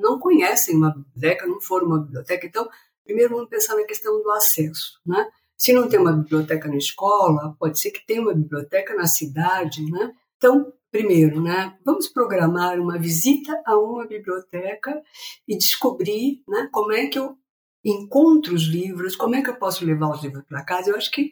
não 0.01 0.19
conhecem 0.19 0.75
uma 0.75 0.93
biblioteca, 0.93 1.45
não 1.45 1.61
foram 1.61 1.87
uma 1.87 1.99
biblioteca. 1.99 2.45
Então, 2.45 2.67
primeiro 3.03 3.35
vamos 3.35 3.49
pensar 3.49 3.75
na 3.75 3.85
questão 3.85 4.21
do 4.21 4.31
acesso, 4.31 4.99
né? 5.05 5.27
Se 5.57 5.73
não 5.73 5.89
tem 5.89 5.99
uma 5.99 6.13
biblioteca 6.13 6.67
na 6.67 6.77
escola, 6.77 7.55
pode 7.59 7.79
ser 7.79 7.91
que 7.91 8.05
tenha 8.05 8.21
uma 8.21 8.33
biblioteca 8.33 8.95
na 8.95 9.07
cidade, 9.07 9.83
né? 9.89 10.13
Então, 10.37 10.71
primeiro, 10.91 11.41
né, 11.41 11.75
vamos 11.83 12.07
programar 12.07 12.79
uma 12.79 12.97
visita 12.97 13.59
a 13.65 13.77
uma 13.77 14.05
biblioteca 14.05 15.01
e 15.47 15.57
descobrir, 15.57 16.41
né, 16.47 16.69
como 16.71 16.91
é 16.91 17.07
que 17.07 17.19
eu 17.19 17.35
encontro 17.83 18.53
os 18.53 18.63
livros, 18.63 19.15
como 19.15 19.35
é 19.35 19.41
que 19.41 19.49
eu 19.49 19.55
posso 19.55 19.85
levar 19.85 20.09
os 20.09 20.23
livros 20.23 20.43
para 20.47 20.63
casa. 20.63 20.91
Eu 20.91 20.95
acho 20.95 21.11
que 21.11 21.31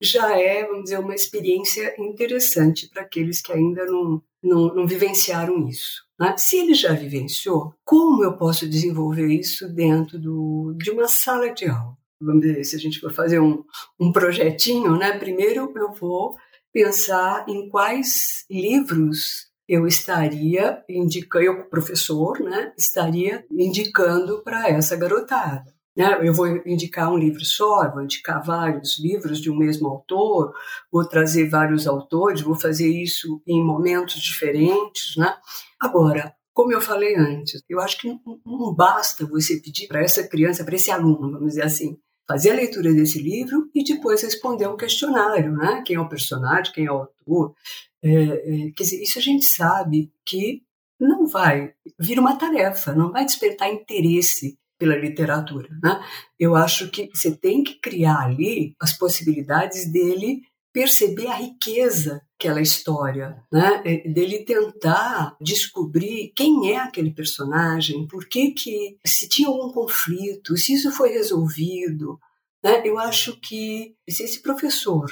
já 0.00 0.38
é, 0.38 0.64
vamos 0.64 0.84
dizer, 0.84 0.98
uma 0.98 1.14
experiência 1.14 1.94
interessante 1.98 2.88
para 2.88 3.02
aqueles 3.02 3.40
que 3.40 3.52
ainda 3.52 3.84
não, 3.86 4.22
não, 4.42 4.74
não 4.74 4.86
vivenciaram 4.86 5.66
isso. 5.68 6.04
Né? 6.18 6.34
Se 6.36 6.58
ele 6.58 6.74
já 6.74 6.92
vivenciou, 6.92 7.74
como 7.84 8.22
eu 8.22 8.36
posso 8.36 8.68
desenvolver 8.68 9.28
isso 9.28 9.68
dentro 9.68 10.18
do, 10.18 10.74
de 10.78 10.90
uma 10.90 11.08
sala 11.08 11.52
de 11.52 11.66
aula? 11.66 11.96
Vamos 12.20 12.42
dizer, 12.42 12.64
se 12.64 12.76
a 12.76 12.78
gente 12.78 13.00
for 13.00 13.12
fazer 13.12 13.40
um, 13.40 13.62
um 13.98 14.12
projetinho, 14.12 14.96
né? 14.96 15.18
Primeiro 15.18 15.72
eu 15.76 15.92
vou 15.92 16.34
pensar 16.72 17.44
em 17.48 17.68
quais 17.68 18.44
livros 18.50 19.50
eu 19.68 19.86
estaria 19.86 20.82
indicando, 20.88 21.44
eu, 21.44 21.64
professor, 21.68 22.38
né, 22.40 22.72
estaria 22.78 23.44
indicando 23.50 24.42
para 24.42 24.68
essa 24.68 24.94
garotada. 24.94 25.74
Né? 25.96 26.18
Eu 26.22 26.34
vou 26.34 26.46
indicar 26.66 27.10
um 27.10 27.16
livro 27.16 27.44
só, 27.44 27.90
vou 27.90 28.02
indicar 28.02 28.44
vários 28.44 28.98
livros 28.98 29.40
de 29.40 29.50
um 29.50 29.56
mesmo 29.56 29.88
autor, 29.88 30.52
vou 30.92 31.08
trazer 31.08 31.48
vários 31.48 31.86
autores, 31.86 32.42
vou 32.42 32.54
fazer 32.54 32.88
isso 32.88 33.42
em 33.46 33.64
momentos 33.64 34.20
diferentes. 34.20 35.16
Né? 35.16 35.34
Agora, 35.80 36.34
como 36.52 36.72
eu 36.72 36.80
falei 36.80 37.16
antes, 37.16 37.62
eu 37.68 37.80
acho 37.80 37.98
que 37.98 38.08
não 38.44 38.74
basta 38.74 39.26
você 39.26 39.56
pedir 39.56 39.88
para 39.88 40.02
essa 40.02 40.26
criança, 40.28 40.64
para 40.64 40.76
esse 40.76 40.90
aluno, 40.90 41.32
vamos 41.32 41.48
dizer 41.48 41.64
assim, 41.64 41.98
fazer 42.28 42.50
a 42.50 42.54
leitura 42.54 42.92
desse 42.92 43.20
livro 43.20 43.70
e 43.74 43.84
depois 43.84 44.22
responder 44.22 44.66
um 44.68 44.76
questionário, 44.76 45.52
né? 45.52 45.82
Quem 45.86 45.96
é 45.96 46.00
o 46.00 46.08
personagem, 46.08 46.72
quem 46.72 46.86
é 46.86 46.92
o 46.92 46.98
autor. 46.98 47.54
É, 48.02 48.12
é, 48.12 48.70
quer 48.72 48.82
dizer, 48.82 49.02
isso 49.02 49.18
a 49.18 49.22
gente 49.22 49.46
sabe 49.46 50.12
que 50.24 50.62
não 50.98 51.26
vai 51.26 51.72
vir 51.98 52.18
uma 52.18 52.36
tarefa, 52.36 52.94
não 52.94 53.12
vai 53.12 53.24
despertar 53.24 53.70
interesse 53.70 54.58
pela 54.78 54.96
literatura, 54.96 55.68
né? 55.82 56.02
Eu 56.38 56.54
acho 56.54 56.90
que 56.90 57.08
você 57.14 57.34
tem 57.34 57.62
que 57.62 57.80
criar 57.80 58.20
ali 58.20 58.74
as 58.80 58.92
possibilidades 58.96 59.90
dele 59.90 60.42
perceber 60.72 61.28
a 61.28 61.36
riqueza 61.36 62.20
aquela 62.38 62.60
história, 62.60 63.42
né? 63.50 63.82
É, 63.84 64.08
dele 64.08 64.44
tentar 64.44 65.36
descobrir 65.40 66.32
quem 66.36 66.70
é 66.72 66.76
aquele 66.76 67.10
personagem, 67.10 68.06
por 68.06 68.28
que 68.28 68.50
que 68.50 68.98
se 69.04 69.28
tinha 69.28 69.48
algum 69.48 69.72
conflito, 69.72 70.56
se 70.56 70.74
isso 70.74 70.90
foi 70.92 71.10
resolvido, 71.10 72.18
né? 72.62 72.82
Eu 72.84 72.98
acho 72.98 73.40
que 73.40 73.94
se 74.08 74.22
esse 74.22 74.42
professor 74.42 75.10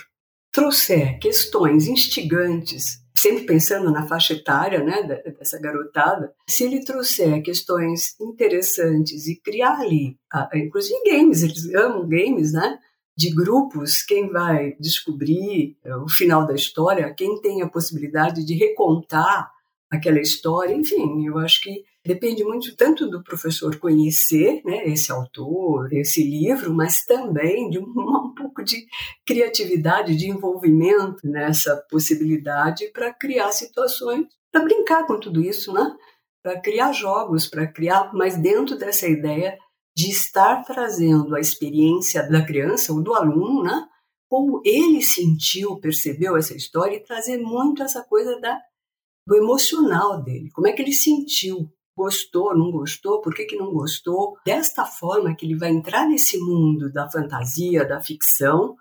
trouxer 0.53 1.19
questões 1.19 1.89
instigantes, 1.89 3.03
sempre 3.17 3.45
pensando 3.45 3.91
na 3.91 4.07
faixa 4.07 4.35
etária, 4.35 4.85
né, 4.85 5.03
dessa 5.37 5.59
garotada, 5.61 6.33
se 6.49 6.63
ele 6.63 6.85
trouxer 6.85 7.43
questões 7.43 8.15
interessantes 8.21 9.27
e 9.27 9.41
criar 9.41 9.81
ali, 9.81 10.17
inclusive 10.55 11.01
games, 11.05 11.43
eles 11.43 11.75
amam 11.75 12.09
games, 12.09 12.53
né? 12.53 12.79
De 13.17 13.31
grupos, 13.35 14.03
quem 14.03 14.29
vai 14.29 14.75
descobrir 14.79 15.77
é, 15.85 15.97
o 15.97 16.09
final 16.09 16.47
da 16.47 16.55
história, 16.55 17.15
quem 17.15 17.41
tem 17.41 17.63
a 17.63 17.69
possibilidade 17.69 18.45
de 18.45 18.55
recontar 18.55 19.53
aquela 19.91 20.21
história, 20.21 20.75
enfim, 20.75 21.27
eu 21.27 21.39
acho 21.39 21.61
que 21.63 21.85
depende 22.05 22.45
muito 22.45 22.77
tanto 22.77 23.09
do 23.09 23.23
professor 23.23 23.77
conhecer 23.79 24.61
né, 24.65 24.87
esse 24.89 25.13
autor, 25.13 25.93
esse 25.93 26.23
livro, 26.23 26.75
mas 26.75 27.05
também 27.05 27.71
de 27.71 27.79
um, 27.79 27.87
um 27.97 28.35
pouco 28.35 28.63
de 28.65 28.85
criatividade, 29.25 30.17
de 30.17 30.29
envolvimento 30.29 31.27
nessa 31.27 31.77
possibilidade 31.89 32.89
para 32.93 33.13
criar 33.15 33.53
situações, 33.53 34.27
para 34.51 34.65
brincar 34.65 35.07
com 35.07 35.19
tudo 35.19 35.41
isso, 35.41 35.73
né? 35.73 35.95
para 36.45 36.61
criar 36.61 36.93
jogos, 36.93 37.49
para 37.49 37.67
criar, 37.67 38.11
mas 38.13 38.37
dentro 38.37 38.77
dessa 38.77 39.09
ideia 39.09 39.59
de 39.97 40.11
estar 40.11 40.65
trazendo 40.65 41.37
a 41.37 41.41
experiência 41.41 42.29
da 42.29 42.45
criança 42.45 42.93
ou 42.93 43.03
do 43.03 43.15
aluno, 43.15 43.63
né? 43.63 43.87
Como 44.29 44.61
ele 44.65 45.03
sentiu, 45.03 45.79
percebeu 45.79 46.37
essa 46.37 46.57
história 46.57 46.97
e 46.97 47.05
trazer 47.05 47.39
muito 47.39 47.83
essa 47.83 48.03
coisa 48.03 48.41
da, 48.41 48.61
do 49.27 49.37
emocional 49.37 50.23
dele. 50.23 50.51
Como 50.51 50.67
é 50.67 50.73
que 50.73 50.83
ele 50.83 50.93
sentiu? 50.93 51.71
Gostou, 51.97 52.57
não 52.57 52.73
gostou? 52.73 53.21
Por 53.21 53.33
que, 53.33 53.45
que 53.45 53.55
não 53.55 53.73
gostou? 53.73 54.37
Desta 54.45 54.85
forma 54.85 55.37
que 55.37 55.47
ele 55.47 55.57
vai 55.57 55.71
entrar 55.71 56.09
nesse 56.09 56.39
mundo 56.39 56.93
da 56.93 57.09
fantasia, 57.09 57.87
da 57.87 58.01
ficção, 58.01 58.75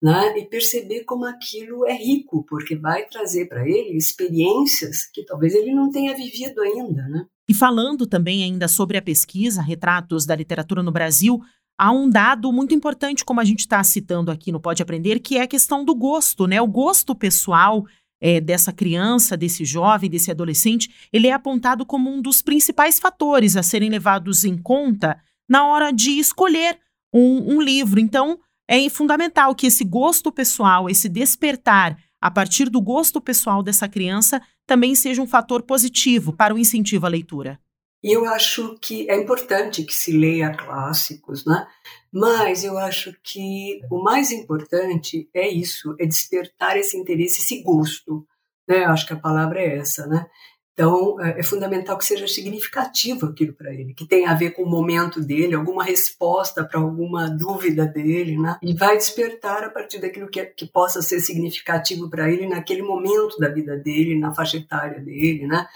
né? 0.00 0.38
e 0.38 0.46
perceber 0.46 1.04
como 1.04 1.24
aquilo 1.24 1.84
é 1.86 1.94
rico, 1.94 2.44
porque 2.44 2.76
vai 2.76 3.04
trazer 3.06 3.48
para 3.48 3.68
ele 3.68 3.96
experiências 3.96 5.06
que 5.12 5.24
talvez 5.24 5.54
ele 5.54 5.72
não 5.72 5.90
tenha 5.90 6.14
vivido 6.14 6.60
ainda. 6.60 7.02
Né? 7.08 7.26
E 7.52 7.54
falando 7.54 8.06
também 8.06 8.42
ainda 8.42 8.66
sobre 8.66 8.96
a 8.96 9.02
pesquisa 9.02 9.60
Retratos 9.60 10.24
da 10.24 10.34
Literatura 10.34 10.82
no 10.82 10.90
Brasil, 10.90 11.38
há 11.78 11.92
um 11.92 12.08
dado 12.08 12.50
muito 12.50 12.74
importante, 12.74 13.26
como 13.26 13.40
a 13.40 13.44
gente 13.44 13.60
está 13.60 13.84
citando 13.84 14.30
aqui 14.30 14.50
no 14.50 14.58
Pode 14.58 14.82
Aprender, 14.82 15.20
que 15.20 15.36
é 15.36 15.42
a 15.42 15.46
questão 15.46 15.84
do 15.84 15.94
gosto, 15.94 16.46
né? 16.46 16.62
O 16.62 16.66
gosto 16.66 17.14
pessoal 17.14 17.84
é, 18.22 18.40
dessa 18.40 18.72
criança, 18.72 19.36
desse 19.36 19.66
jovem, 19.66 20.08
desse 20.08 20.30
adolescente, 20.30 20.88
ele 21.12 21.26
é 21.26 21.34
apontado 21.34 21.84
como 21.84 22.10
um 22.10 22.22
dos 22.22 22.40
principais 22.40 22.98
fatores 22.98 23.54
a 23.54 23.62
serem 23.62 23.90
levados 23.90 24.46
em 24.46 24.56
conta 24.56 25.20
na 25.46 25.66
hora 25.66 25.92
de 25.92 26.12
escolher 26.12 26.78
um, 27.12 27.56
um 27.56 27.60
livro. 27.60 28.00
Então, 28.00 28.38
é 28.66 28.88
fundamental 28.88 29.54
que 29.54 29.66
esse 29.66 29.84
gosto 29.84 30.32
pessoal, 30.32 30.88
esse 30.88 31.06
despertar 31.06 31.98
a 32.18 32.30
partir 32.30 32.70
do 32.70 32.80
gosto 32.80 33.20
pessoal 33.20 33.62
dessa 33.62 33.86
criança, 33.86 34.40
também 34.72 34.94
seja 34.94 35.20
um 35.20 35.26
fator 35.26 35.62
positivo 35.62 36.32
para 36.32 36.54
o 36.54 36.58
incentivo 36.58 37.04
à 37.04 37.08
leitura. 37.10 37.60
Eu 38.02 38.24
acho 38.24 38.78
que 38.80 39.06
é 39.10 39.14
importante 39.14 39.84
que 39.84 39.92
se 39.92 40.16
leia 40.16 40.56
clássicos, 40.56 41.44
né? 41.44 41.66
Mas 42.10 42.64
eu 42.64 42.78
acho 42.78 43.14
que 43.22 43.82
o 43.90 44.02
mais 44.02 44.32
importante 44.32 45.28
é 45.34 45.46
isso, 45.46 45.94
é 46.00 46.06
despertar 46.06 46.78
esse 46.78 46.96
interesse, 46.96 47.42
esse 47.42 47.62
gosto. 47.62 48.26
Né? 48.66 48.84
Eu 48.84 48.88
acho 48.88 49.06
que 49.06 49.12
a 49.12 49.20
palavra 49.20 49.60
é 49.60 49.76
essa, 49.76 50.06
né? 50.06 50.26
Então, 50.72 51.20
é, 51.20 51.40
é 51.40 51.42
fundamental 51.42 51.98
que 51.98 52.04
seja 52.04 52.26
significativo 52.26 53.26
aquilo 53.26 53.52
para 53.52 53.72
ele, 53.72 53.92
que 53.92 54.06
tenha 54.06 54.30
a 54.30 54.34
ver 54.34 54.52
com 54.52 54.62
o 54.62 54.68
momento 54.68 55.20
dele, 55.20 55.54
alguma 55.54 55.84
resposta 55.84 56.64
para 56.64 56.80
alguma 56.80 57.28
dúvida 57.28 57.86
dele, 57.86 58.38
né? 58.38 58.56
E 58.62 58.74
vai 58.74 58.96
despertar 58.96 59.64
a 59.64 59.70
partir 59.70 60.00
daquilo 60.00 60.28
que, 60.28 60.40
é, 60.40 60.46
que 60.46 60.66
possa 60.66 61.02
ser 61.02 61.20
significativo 61.20 62.08
para 62.08 62.30
ele 62.30 62.46
naquele 62.46 62.82
momento 62.82 63.38
da 63.38 63.48
vida 63.48 63.76
dele, 63.76 64.18
na 64.18 64.34
faixa 64.34 64.56
etária 64.56 64.98
dele, 65.00 65.46
né? 65.46 65.66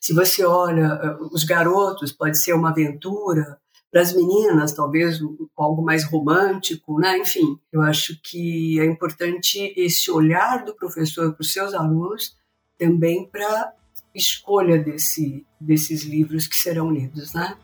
Se 0.00 0.14
você 0.14 0.44
olha 0.44 1.00
é, 1.02 1.16
os 1.32 1.42
garotos, 1.42 2.12
pode 2.12 2.40
ser 2.40 2.52
uma 2.52 2.70
aventura, 2.70 3.58
para 3.90 4.02
as 4.02 4.12
meninas, 4.12 4.72
talvez 4.72 5.20
algo 5.56 5.80
mais 5.80 6.02
romântico, 6.04 6.98
né? 6.98 7.16
Enfim, 7.16 7.56
eu 7.72 7.80
acho 7.80 8.20
que 8.20 8.80
é 8.80 8.84
importante 8.84 9.72
esse 9.76 10.10
olhar 10.10 10.64
do 10.64 10.74
professor 10.74 11.32
para 11.32 11.40
os 11.40 11.52
seus 11.52 11.72
alunos 11.74 12.36
também 12.76 13.24
para 13.30 13.72
escolha 14.14 14.78
desse, 14.78 15.44
desses 15.60 16.04
livros 16.04 16.46
que 16.46 16.56
serão 16.56 16.90
lidos, 16.90 17.34
né? 17.34 17.56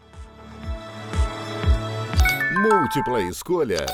Múltipla 2.61 3.23
escolha. 3.23 3.87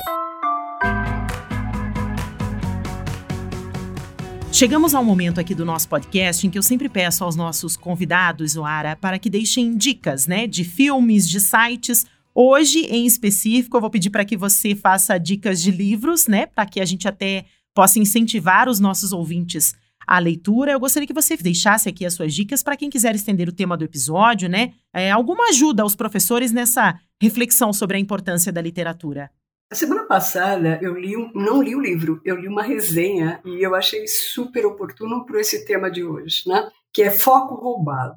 Chegamos 4.50 4.94
ao 4.94 5.04
momento 5.04 5.38
aqui 5.38 5.54
do 5.54 5.66
nosso 5.66 5.86
podcast 5.86 6.46
em 6.46 6.50
que 6.50 6.56
eu 6.56 6.62
sempre 6.62 6.88
peço 6.88 7.22
aos 7.22 7.36
nossos 7.36 7.76
convidados, 7.76 8.56
Oara, 8.56 8.96
para 8.96 9.18
que 9.18 9.28
deixem 9.28 9.76
dicas, 9.76 10.26
né, 10.26 10.46
de 10.46 10.64
filmes, 10.64 11.28
de 11.28 11.40
sites. 11.40 12.06
Hoje, 12.34 12.86
em 12.86 13.04
específico, 13.04 13.76
eu 13.76 13.82
vou 13.82 13.90
pedir 13.90 14.08
para 14.08 14.24
que 14.24 14.36
você 14.36 14.74
faça 14.74 15.18
dicas 15.18 15.60
de 15.60 15.70
livros, 15.70 16.26
né, 16.26 16.46
para 16.46 16.64
que 16.64 16.80
a 16.80 16.86
gente 16.86 17.06
até 17.06 17.44
possa 17.74 17.98
incentivar 17.98 18.66
os 18.66 18.80
nossos 18.80 19.12
ouvintes 19.12 19.74
a 20.06 20.18
leitura. 20.18 20.72
Eu 20.72 20.80
gostaria 20.80 21.06
que 21.06 21.12
você 21.12 21.36
deixasse 21.36 21.88
aqui 21.88 22.06
as 22.06 22.14
suas 22.14 22.34
dicas 22.34 22.62
para 22.62 22.76
quem 22.76 22.88
quiser 22.88 23.14
estender 23.14 23.48
o 23.48 23.52
tema 23.52 23.76
do 23.76 23.84
episódio, 23.84 24.48
né? 24.48 24.74
É, 24.94 25.10
alguma 25.10 25.48
ajuda 25.48 25.82
aos 25.82 25.96
professores 25.96 26.52
nessa 26.52 26.98
reflexão 27.20 27.72
sobre 27.72 27.96
a 27.96 28.00
importância 28.00 28.52
da 28.52 28.60
literatura. 28.60 29.30
A 29.70 29.74
semana 29.74 30.04
passada 30.04 30.78
eu 30.80 30.94
li, 30.94 31.14
não 31.34 31.60
li 31.60 31.74
o 31.74 31.80
livro, 31.80 32.20
eu 32.24 32.36
li 32.36 32.46
uma 32.46 32.62
resenha 32.62 33.40
e 33.44 33.66
eu 33.66 33.74
achei 33.74 34.06
super 34.06 34.64
oportuno 34.64 35.26
para 35.26 35.40
esse 35.40 35.64
tema 35.64 35.90
de 35.90 36.04
hoje, 36.04 36.42
né? 36.46 36.70
Que 36.92 37.02
é 37.02 37.10
Foco 37.10 37.56
Roubado. 37.56 38.16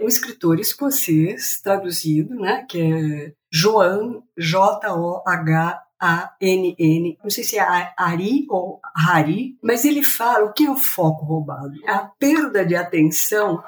Um 0.00 0.06
escritor 0.06 0.60
escocês 0.60 1.60
traduzido, 1.60 2.36
né? 2.36 2.64
Que 2.68 2.80
é 2.80 3.32
Joan 3.50 4.22
J 4.38 4.92
O 4.92 5.22
H 5.26 5.82
a-N-N, 6.00 7.18
não 7.22 7.30
sei 7.30 7.44
se 7.44 7.58
é 7.58 7.92
Ari 7.96 8.46
ou 8.48 8.80
Hari, 8.94 9.56
mas 9.62 9.84
ele 9.84 10.02
fala 10.02 10.44
o 10.44 10.52
que 10.52 10.66
é 10.66 10.70
o 10.70 10.76
foco 10.76 11.24
roubado? 11.24 11.72
É 11.84 11.90
a 11.90 12.10
perda 12.18 12.64
de 12.64 12.76
atenção 12.76 13.62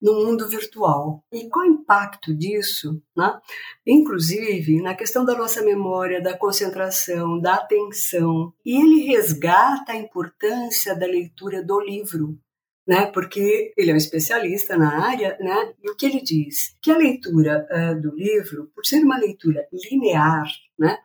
no 0.00 0.24
mundo 0.24 0.48
virtual. 0.48 1.24
E 1.32 1.48
qual 1.48 1.66
o 1.66 1.70
impacto 1.70 2.34
disso, 2.34 3.02
né? 3.16 3.38
inclusive 3.86 4.80
na 4.80 4.94
questão 4.94 5.24
da 5.24 5.36
nossa 5.36 5.62
memória, 5.62 6.22
da 6.22 6.36
concentração, 6.36 7.40
da 7.40 7.54
atenção. 7.54 8.52
E 8.64 8.80
ele 8.80 9.06
resgata 9.06 9.92
a 9.92 9.96
importância 9.96 10.94
da 10.94 11.06
leitura 11.06 11.62
do 11.62 11.80
livro. 11.80 12.38
Né, 12.86 13.04
porque 13.04 13.74
ele 13.76 13.90
é 13.90 13.92
um 13.92 13.98
especialista 13.98 14.74
na 14.74 15.06
área, 15.06 15.36
né, 15.40 15.74
e 15.84 15.90
o 15.90 15.94
que 15.94 16.06
ele 16.06 16.22
diz? 16.22 16.74
Que 16.80 16.90
a 16.90 16.96
leitura 16.96 17.68
uh, 17.70 18.00
do 18.00 18.16
livro, 18.16 18.70
por 18.74 18.82
ser 18.82 19.04
uma 19.04 19.18
leitura 19.18 19.68
linear, 19.70 20.46
né, 20.78 20.96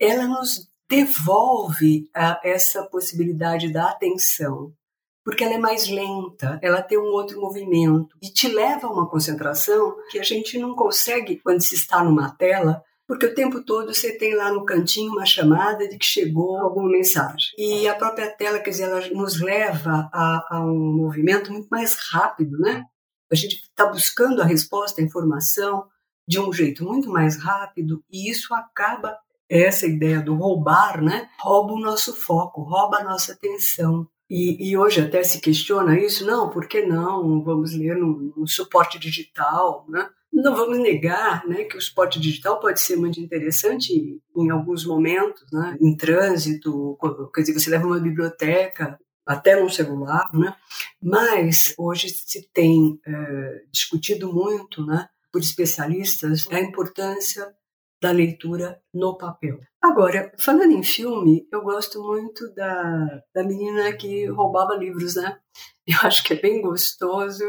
ela 0.00 0.26
nos 0.26 0.68
devolve 0.88 2.08
a, 2.14 2.40
essa 2.44 2.84
possibilidade 2.84 3.72
da 3.72 3.90
atenção, 3.90 4.72
porque 5.24 5.42
ela 5.42 5.54
é 5.54 5.58
mais 5.58 5.88
lenta, 5.88 6.58
ela 6.62 6.82
tem 6.82 6.98
um 6.98 7.12
outro 7.12 7.40
movimento 7.40 8.16
e 8.22 8.28
te 8.28 8.48
leva 8.48 8.86
a 8.86 8.92
uma 8.92 9.08
concentração 9.08 9.96
que 10.10 10.18
a 10.18 10.22
gente 10.22 10.58
não 10.58 10.74
consegue 10.74 11.40
quando 11.42 11.60
se 11.60 11.74
está 11.74 12.04
numa 12.04 12.30
tela 12.36 12.82
porque 13.06 13.26
o 13.26 13.34
tempo 13.34 13.62
todo 13.62 13.94
você 13.94 14.18
tem 14.18 14.34
lá 14.34 14.50
no 14.50 14.64
cantinho 14.64 15.12
uma 15.12 15.24
chamada 15.24 15.88
de 15.88 15.96
que 15.96 16.04
chegou 16.04 16.58
alguma 16.58 16.90
mensagem. 16.90 17.52
E 17.56 17.86
a 17.86 17.94
própria 17.94 18.28
tela, 18.28 18.58
quer 18.58 18.70
dizer, 18.70 18.84
ela 18.84 19.08
nos 19.10 19.40
leva 19.40 20.10
a, 20.12 20.56
a 20.56 20.60
um 20.60 20.96
movimento 20.96 21.52
muito 21.52 21.68
mais 21.68 21.94
rápido, 22.10 22.58
né? 22.58 22.84
A 23.30 23.36
gente 23.36 23.56
está 23.56 23.86
buscando 23.86 24.42
a 24.42 24.44
resposta, 24.44 25.00
a 25.00 25.04
informação 25.04 25.86
de 26.28 26.40
um 26.40 26.52
jeito 26.52 26.84
muito 26.84 27.08
mais 27.08 27.40
rápido 27.40 28.02
e 28.10 28.28
isso 28.28 28.52
acaba 28.52 29.16
essa 29.48 29.86
ideia 29.86 30.20
do 30.20 30.34
roubar, 30.34 31.02
né? 31.02 31.28
Rouba 31.40 31.72
o 31.72 31.80
nosso 31.80 32.14
foco, 32.14 32.62
rouba 32.62 32.98
a 32.98 33.04
nossa 33.04 33.32
atenção. 33.32 34.08
E, 34.28 34.70
e, 34.70 34.76
hoje 34.76 35.00
até 35.00 35.22
se 35.22 35.40
questiona 35.40 35.98
isso, 36.00 36.26
não, 36.26 36.50
por 36.50 36.66
que 36.66 36.84
não? 36.84 37.42
Vamos 37.44 37.72
ler 37.72 37.96
no, 37.96 38.34
no, 38.36 38.48
suporte 38.48 38.98
digital, 38.98 39.86
né? 39.88 40.08
Não 40.32 40.54
vamos 40.54 40.78
negar 40.78 41.46
né, 41.46 41.64
que 41.64 41.76
o 41.76 41.80
suporte 41.80 42.20
digital 42.20 42.58
pode 42.58 42.80
ser 42.80 42.96
muito 42.96 43.20
interessante 43.20 44.20
em 44.36 44.50
alguns 44.50 44.84
momentos, 44.84 45.44
né? 45.50 45.78
em 45.80 45.96
trânsito, 45.96 46.98
quer 47.34 47.40
dizer, 47.40 47.54
você 47.54 47.70
leva 47.70 47.86
uma 47.86 48.00
biblioteca, 48.00 48.98
até 49.26 49.60
no 49.60 49.68
celular, 49.68 50.30
né? 50.32 50.54
mas 51.02 51.74
hoje 51.76 52.08
se 52.08 52.48
tem 52.52 53.00
é, 53.04 53.62
discutido 53.72 54.32
muito 54.32 54.86
né, 54.86 55.08
por 55.32 55.40
especialistas 55.40 56.46
a 56.50 56.60
importância 56.60 57.52
da 58.00 58.10
leitura 58.10 58.80
no 58.92 59.16
papel. 59.16 59.58
Agora, 59.82 60.32
falando 60.38 60.72
em 60.72 60.82
filme, 60.82 61.46
eu 61.52 61.62
gosto 61.62 62.02
muito 62.02 62.52
da, 62.54 63.22
da 63.34 63.42
menina 63.42 63.92
que 63.92 64.26
roubava 64.26 64.76
livros, 64.76 65.16
né? 65.16 65.38
Eu 65.86 65.98
acho 66.02 66.24
que 66.24 66.32
é 66.32 66.40
bem 66.40 66.60
gostoso 66.60 67.44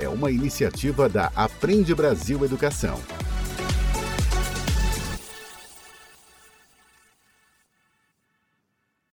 é 0.00 0.08
uma 0.08 0.30
iniciativa 0.30 1.08
da 1.08 1.30
Aprende 1.36 1.94
Brasil 1.94 2.44
Educação. 2.44 2.98